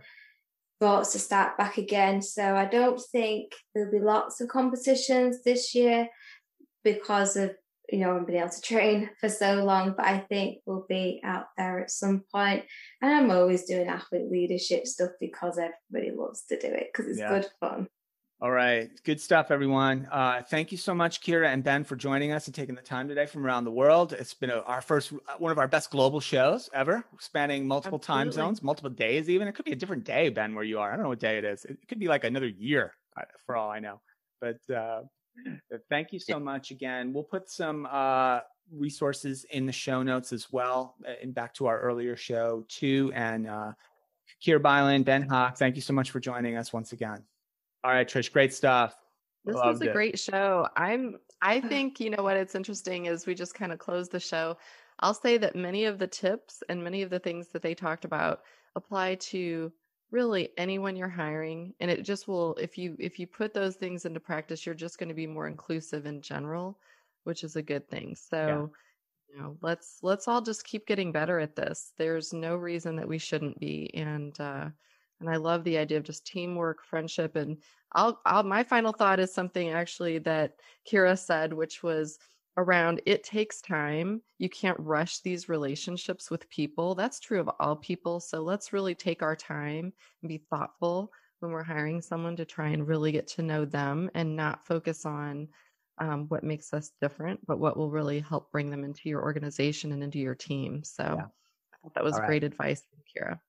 sports 0.78 1.14
to 1.14 1.20
start 1.20 1.58
back 1.58 1.78
again. 1.78 2.22
So 2.22 2.56
I 2.56 2.66
don't 2.66 3.02
think 3.12 3.54
there'll 3.74 3.92
be 3.92 4.00
lots 4.00 4.42
of 4.42 4.50
competitions 4.50 5.44
this 5.44 5.74
year 5.74 6.10
because 6.84 7.38
of 7.38 7.52
you 7.90 8.00
know, 8.00 8.16
I've 8.16 8.26
been 8.26 8.38
able 8.38 8.50
to 8.50 8.62
train 8.62 9.10
for 9.20 9.30
so 9.30 9.64
long, 9.64 9.94
but 9.98 10.06
I 10.06 10.20
think 10.20 10.60
we'll 10.66 10.86
be 10.88 11.22
out 11.24 11.48
there 11.58 11.80
at 11.80 11.92
some 11.92 12.24
point. 12.32 12.64
And 13.02 13.12
I'm 13.12 13.32
always 13.32 13.66
doing 13.66 13.88
athlete 13.88 14.32
leadership 14.32 14.88
stuff 14.88 15.12
because 15.20 15.58
everybody 15.58 16.16
loves 16.16 16.44
to 16.50 16.60
do 16.60 16.68
it 16.68 16.90
because 16.92 17.10
it's 17.10 17.20
yeah. 17.20 17.30
good 17.30 17.48
fun. 17.60 17.88
All 18.42 18.52
right. 18.52 18.90
Good 19.06 19.22
stuff, 19.22 19.52
everyone. 19.52 20.06
Uh, 20.12 20.42
thank 20.42 20.72
you 20.74 20.78
so 20.78 20.94
much, 20.94 21.22
Kiera 21.22 21.48
and 21.48 21.64
Ben, 21.64 21.86
for 21.86 21.96
joining 21.96 22.34
us 22.34 22.46
and 22.48 22.54
taking 22.54 22.76
the 22.76 22.82
time 22.82 23.08
today 23.08 23.26
from 23.26 23.46
around 23.46 23.64
the 23.64 23.72
world. 23.72 24.12
It's 24.12 24.34
been 24.34 24.50
a, 24.50 24.60
our 24.60 24.82
first, 24.82 25.14
uh, 25.14 25.36
one 25.38 25.54
of 25.54 25.58
our 25.58 25.68
best 25.68 25.92
global 25.92 26.20
shows 26.20 26.70
ever, 26.74 27.06
spanning 27.20 27.66
multiple 27.66 28.00
Absolutely. 28.00 28.26
time 28.26 28.32
zones, 28.34 28.62
multiple 28.62 28.90
days, 28.90 29.30
even. 29.30 29.48
It 29.48 29.56
could 29.56 29.64
be 29.64 29.72
a 29.72 29.78
different 29.78 30.04
day, 30.04 30.28
Ben, 30.28 30.56
where 30.56 30.66
you 30.66 30.80
are. 30.80 30.92
I 30.92 30.96
don't 30.96 31.04
know 31.04 31.10
what 31.10 31.20
day 31.20 31.38
it 31.38 31.46
is. 31.46 31.64
It 31.64 31.88
could 31.88 32.00
be 32.00 32.10
like 32.10 32.26
another 32.26 32.48
year 32.48 32.94
uh, 33.16 33.22
for 33.46 33.56
all 33.56 33.70
I 33.70 33.80
know. 33.80 34.02
But 34.42 34.60
uh, 34.70 35.04
thank 35.90 36.12
you 36.12 36.20
so 36.20 36.40
much 36.40 36.72
again. 36.72 37.14
We'll 37.14 37.24
put 37.24 37.50
some 37.50 37.88
uh, 37.92 38.40
resources 38.72 39.46
in 39.52 39.66
the 39.66 39.72
show 39.72 40.04
notes 40.04 40.34
as 40.34 40.52
well, 40.52 40.96
uh, 41.08 41.14
and 41.22 41.34
back 41.34 41.54
to 41.56 41.68
our 41.68 41.80
earlier 41.80 42.16
show, 42.16 42.66
too. 42.68 43.12
And 43.16 43.48
uh, 43.48 43.72
Kiera 44.44 44.62
Byland, 44.62 45.06
Ben 45.06 45.28
Haack, 45.28 45.58
thank 45.58 45.76
you 45.76 45.82
so 45.82 45.94
much 45.94 46.12
for 46.12 46.20
joining 46.20 46.58
us 46.58 46.74
once 46.74 46.94
again. 46.94 47.24
All 47.84 47.92
right, 47.92 48.08
Trish, 48.08 48.32
great 48.32 48.54
stuff. 48.54 48.96
This 49.46 49.56
Loved 49.56 49.68
was 49.68 49.82
a 49.82 49.90
it. 49.90 49.94
great 49.94 50.20
show. 50.20 50.68
I'm 50.76 51.18
I 51.42 51.60
think, 51.70 52.00
you 52.00 52.10
know 52.10 52.24
what, 52.24 52.38
it's 52.38 52.56
interesting 52.56 53.06
is 53.06 53.26
we 53.26 53.36
just 53.36 53.54
kind 53.54 53.72
of 53.72 53.80
closed 53.80 54.12
the 54.12 54.20
show. 54.20 54.58
I'll 55.00 55.14
say 55.14 55.38
that 55.38 55.56
many 55.56 55.86
of 55.86 56.00
the 56.00 56.08
tips 56.08 56.64
and 56.70 56.84
many 56.84 57.02
of 57.02 57.10
the 57.10 57.20
things 57.20 57.48
that 57.50 57.62
they 57.62 57.76
talked 57.76 58.06
about 58.06 58.42
apply 58.76 59.16
to 59.16 59.72
really 60.14 60.50
anyone 60.58 60.96
you're 60.96 61.10
hiring 61.10 61.74
and 61.80 61.90
it 61.90 62.04
just 62.04 62.28
will 62.28 62.54
if 62.56 62.78
you 62.78 62.96
if 63.00 63.20
you 63.20 63.26
put 63.26 63.54
those 63.54 63.76
things 63.76 64.06
into 64.06 64.20
practice 64.20 64.66
you're 64.66 64.76
just 64.76 65.00
going 65.00 65.10
to 65.10 65.16
be 65.16 65.26
more 65.26 65.48
inclusive 65.48 66.06
in 66.06 66.22
general 66.22 66.78
which 67.24 67.44
is 67.44 67.56
a 67.56 67.62
good 67.64 67.90
thing 67.90 68.16
so 68.16 68.72
yeah. 69.28 69.36
you 69.36 69.42
know 69.42 69.58
let's 69.62 69.98
let's 70.04 70.28
all 70.28 70.40
just 70.42 70.64
keep 70.66 70.86
getting 70.86 71.12
better 71.12 71.40
at 71.40 71.56
this 71.56 71.94
there's 71.98 72.32
no 72.32 72.56
reason 72.56 72.96
that 72.96 73.08
we 73.08 73.18
shouldn't 73.18 73.60
be 73.60 73.90
and 73.96 74.40
uh 74.40 74.70
and 75.24 75.30
I 75.30 75.38
love 75.38 75.64
the 75.64 75.78
idea 75.78 75.98
of 75.98 76.04
just 76.04 76.28
teamwork, 76.28 76.84
friendship, 76.84 77.38
and 77.38 77.58
I'll, 77.94 78.20
I'll 78.26 78.44
my 78.44 78.62
final 78.62 78.92
thought 78.92 79.22
is 79.22 79.34
something 79.34 79.70
actually 79.70 80.18
that 80.20 80.56
Kiera 80.86 81.18
said, 81.18 81.54
which 81.54 81.82
was 81.82 82.20
around 82.58 83.02
it 83.06 83.24
takes 83.24 83.62
time. 83.62 84.22
You 84.38 84.50
can't 84.50 84.80
rush 84.80 85.20
these 85.20 85.50
relationships 85.50 86.30
with 86.30 86.50
people. 86.50 86.96
That's 86.96 87.20
true 87.20 87.40
of 87.40 87.50
all 87.60 87.76
people. 87.76 88.20
So 88.20 88.42
let's 88.42 88.74
really 88.74 88.96
take 88.96 89.22
our 89.24 89.36
time 89.36 89.94
and 90.22 90.30
be 90.30 90.44
thoughtful 90.50 91.12
when 91.40 91.52
we're 91.52 91.64
hiring 91.64 92.02
someone 92.02 92.36
to 92.38 92.46
try 92.46 92.70
and 92.70 92.88
really 92.88 93.12
get 93.12 93.28
to 93.28 93.42
know 93.42 93.66
them 93.66 94.10
and 94.14 94.36
not 94.36 94.66
focus 94.66 95.06
on 95.06 95.48
um, 95.98 96.26
what 96.30 96.44
makes 96.44 96.74
us 96.74 96.92
different, 97.02 97.40
but 97.46 97.60
what 97.60 97.78
will 97.78 97.92
really 97.92 98.20
help 98.20 98.52
bring 98.52 98.70
them 98.70 98.84
into 98.84 99.10
your 99.10 99.22
organization 99.22 99.92
and 99.92 100.04
into 100.04 100.20
your 100.20 100.36
team. 100.36 100.84
So 100.84 101.04
yeah. 101.04 101.26
I 101.26 101.78
thought 101.82 101.94
that 101.96 102.04
was 102.04 102.18
right. 102.18 102.28
great 102.28 102.44
advice, 102.44 102.84
Kiera. 103.16 103.40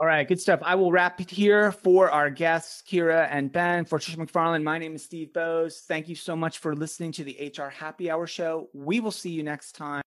All 0.00 0.06
right, 0.06 0.26
good 0.26 0.40
stuff. 0.40 0.60
I 0.62 0.76
will 0.76 0.90
wrap 0.90 1.20
it 1.20 1.30
here 1.30 1.72
for 1.72 2.10
our 2.10 2.30
guests, 2.30 2.82
Kiera 2.88 3.28
and 3.30 3.52
Ben. 3.52 3.84
For 3.84 3.98
Trisha 3.98 4.16
McFarlane, 4.16 4.62
my 4.62 4.78
name 4.78 4.94
is 4.94 5.04
Steve 5.04 5.28
Boese. 5.34 5.80
Thank 5.80 6.08
you 6.08 6.14
so 6.14 6.34
much 6.34 6.56
for 6.56 6.74
listening 6.74 7.12
to 7.12 7.24
the 7.24 7.52
HR 7.54 7.68
Happy 7.68 8.10
Hour 8.10 8.26
Show. 8.26 8.70
We 8.72 9.00
will 9.00 9.10
see 9.10 9.28
you 9.28 9.42
next 9.42 9.72
time. 9.72 9.98